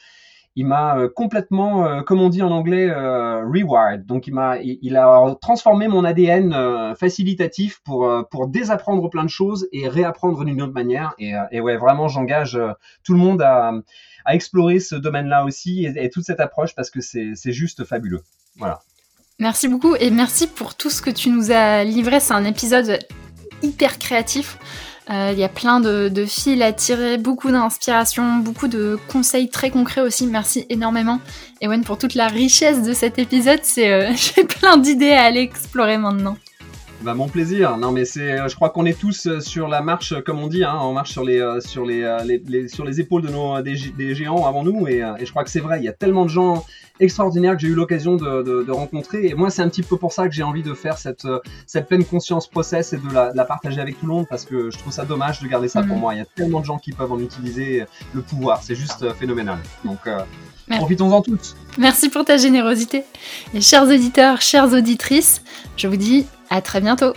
il 0.61 0.67
m'a 0.67 0.99
euh, 0.99 1.09
complètement, 1.09 1.87
euh, 1.87 2.03
comme 2.03 2.21
on 2.21 2.29
dit 2.29 2.43
en 2.43 2.51
anglais, 2.51 2.91
euh, 2.91 3.43
rewired. 3.47 4.05
Donc 4.05 4.27
il 4.27 4.35
m'a, 4.35 4.59
il, 4.59 4.95
a 4.95 5.35
transformé 5.41 5.89
mon 5.89 6.05
ADN 6.05 6.95
facilitatif 6.97 7.81
pour 7.83 8.07
pour 8.31 8.47
désapprendre 8.47 9.09
plein 9.09 9.25
de 9.25 9.31
choses 9.31 9.69
et 9.73 9.89
réapprendre 9.89 10.45
d'une 10.45 10.61
autre 10.61 10.75
manière. 10.75 11.15
Et, 11.19 11.61
ouais, 11.61 11.79
vraiment, 11.79 12.09
j'engage 12.09 12.61
tout 13.05 13.15
le 13.15 13.19
monde 13.19 13.41
à, 13.41 13.73
à 14.27 14.35
explorer 14.35 14.81
ce 14.81 14.97
domaine-là 14.97 15.45
aussi 15.47 15.87
et, 15.87 16.05
et, 16.05 16.11
toute 16.11 16.25
cette 16.25 16.41
approche 16.41 16.75
parce 16.75 16.91
que 16.91 17.01
c'est 17.01 17.33
c'est 17.35 17.53
juste 17.53 17.85
fabuleux. 17.85 18.21
Voilà. 18.57 18.81
Merci 19.39 19.67
beaucoup 19.67 19.97
et 19.97 20.11
merci 20.11 20.47
pour 20.47 20.75
tout 20.75 20.91
ce 20.91 21.01
que 21.01 21.11
tu 21.11 21.31
nous 21.31 21.53
as 21.53 21.85
livré. 21.85 22.21
C'est 22.21 22.35
un 22.35 22.45
épisode 22.45 22.99
hyper 23.63 23.99
créatif. 23.99 24.59
Euh, 25.11 25.31
il 25.33 25.39
y 25.39 25.45
a 25.45 25.49
plein 25.49 25.81
de, 25.81 26.09
de 26.09 26.25
fils 26.25 26.63
à 26.63 26.73
tirer, 26.73 27.19
beaucoup 27.19 27.51
d'inspiration, 27.51 28.37
beaucoup 28.37 28.69
de 28.69 28.97
conseils 29.09 29.49
très 29.49 29.71
concrets 29.71 30.03
aussi. 30.03 30.27
Merci 30.27 30.67
énormément, 30.69 31.19
Ewen, 31.61 31.83
pour 31.83 31.99
toute 31.99 32.15
la 32.15 32.29
richesse 32.29 32.83
de 32.83 32.93
cet 32.93 33.19
épisode. 33.19 33.61
C'est, 33.63 33.93
euh, 33.93 34.13
j'ai 34.37 34.45
plein 34.45 34.77
d'idées 34.77 35.13
à 35.13 35.25
aller 35.25 35.41
explorer 35.41 35.99
maintenant. 35.99 36.37
Bah, 37.03 37.15
mon 37.15 37.29
plaisir. 37.29 37.79
Non, 37.79 37.93
mais 37.93 38.05
c'est, 38.05 38.49
je 38.49 38.55
crois 38.55 38.71
qu'on 38.71 38.85
est 38.85 38.99
tous 38.99 39.41
sur 39.41 39.69
la 39.69 39.81
marche, 39.81 40.15
comme 40.23 40.39
on 40.39 40.49
dit, 40.49 40.65
hein, 40.65 40.79
on 40.83 40.93
marche 40.93 41.13
sur 41.13 41.25
les, 41.25 41.59
sur 41.61 41.87
les, 41.87 42.19
les, 42.25 42.69
sur 42.69 42.85
les 42.85 43.01
épaules 43.01 43.23
de 43.23 43.29
nos 43.29 43.61
des, 43.63 43.77
des 43.97 44.15
géants 44.15 44.47
avant 44.47 44.63
nous, 44.63 44.87
et, 44.87 45.03
et 45.19 45.25
je 45.25 45.31
crois 45.31 45.45
que 45.45 45.51
c'est 45.51 45.61
vrai. 45.61 45.79
Il 45.79 45.85
y 45.85 45.89
a 45.89 45.93
tellement 45.93 46.25
de 46.25 46.31
gens 46.31 46.65
extraordinaires 47.01 47.55
que 47.55 47.63
j'ai 47.63 47.69
eu 47.69 47.75
l'occasion 47.75 48.17
de, 48.17 48.43
de, 48.43 48.63
de, 48.63 48.73
rencontrer, 48.73 49.27
et 49.27 49.35
moi 49.35 49.51
c'est 49.51 49.63
un 49.63 49.69
petit 49.69 49.83
peu 49.83 49.97
pour 49.97 50.13
ça 50.13 50.29
que 50.29 50.35
j'ai 50.35 50.43
envie 50.43 50.63
de 50.63 50.75
faire 50.75 50.99
cette, 50.99 51.27
cette 51.67 51.89
pleine 51.89 52.05
conscience 52.05 52.47
process 52.47 52.93
et 52.93 52.99
de 52.99 53.15
la, 53.15 53.33
de 53.33 53.37
la, 53.37 53.45
partager 53.45 53.81
avec 53.81 53.99
tout 53.99 54.07
le 54.07 54.13
monde, 54.13 54.27
parce 54.29 54.45
que 54.45 54.71
je 54.71 54.79
trouve 54.79 54.93
ça 54.93 55.05
dommage 55.05 55.41
de 55.41 55.49
garder 55.49 55.69
ça 55.69 55.83
pour 55.83 55.97
mm. 55.97 56.01
moi. 56.01 56.15
Il 56.15 56.19
y 56.19 56.23
a 56.23 56.27
tellement 56.27 56.61
de 56.61 56.67
gens 56.67 56.79
qui 56.79 56.93
peuvent 56.93 57.13
en 57.13 57.19
utiliser 57.19 57.85
le 58.13 58.21
pouvoir, 58.21 58.63
c'est 58.63 58.75
juste 58.75 59.11
phénoménal. 59.15 59.59
Donc 59.85 60.07
euh, 60.07 60.19
profitons-en 60.69 61.23
tous. 61.23 61.57
Merci 61.79 62.11
pour 62.11 62.25
ta 62.25 62.37
générosité. 62.37 63.05
Et 63.55 63.63
chers 63.63 63.85
auditeurs, 63.85 64.43
chères 64.43 64.73
auditrices, 64.73 65.43
je 65.77 65.89
vous 65.89 65.97
dis 65.97 66.27
à 66.51 66.61
très 66.61 66.81
bientôt. 66.81 67.15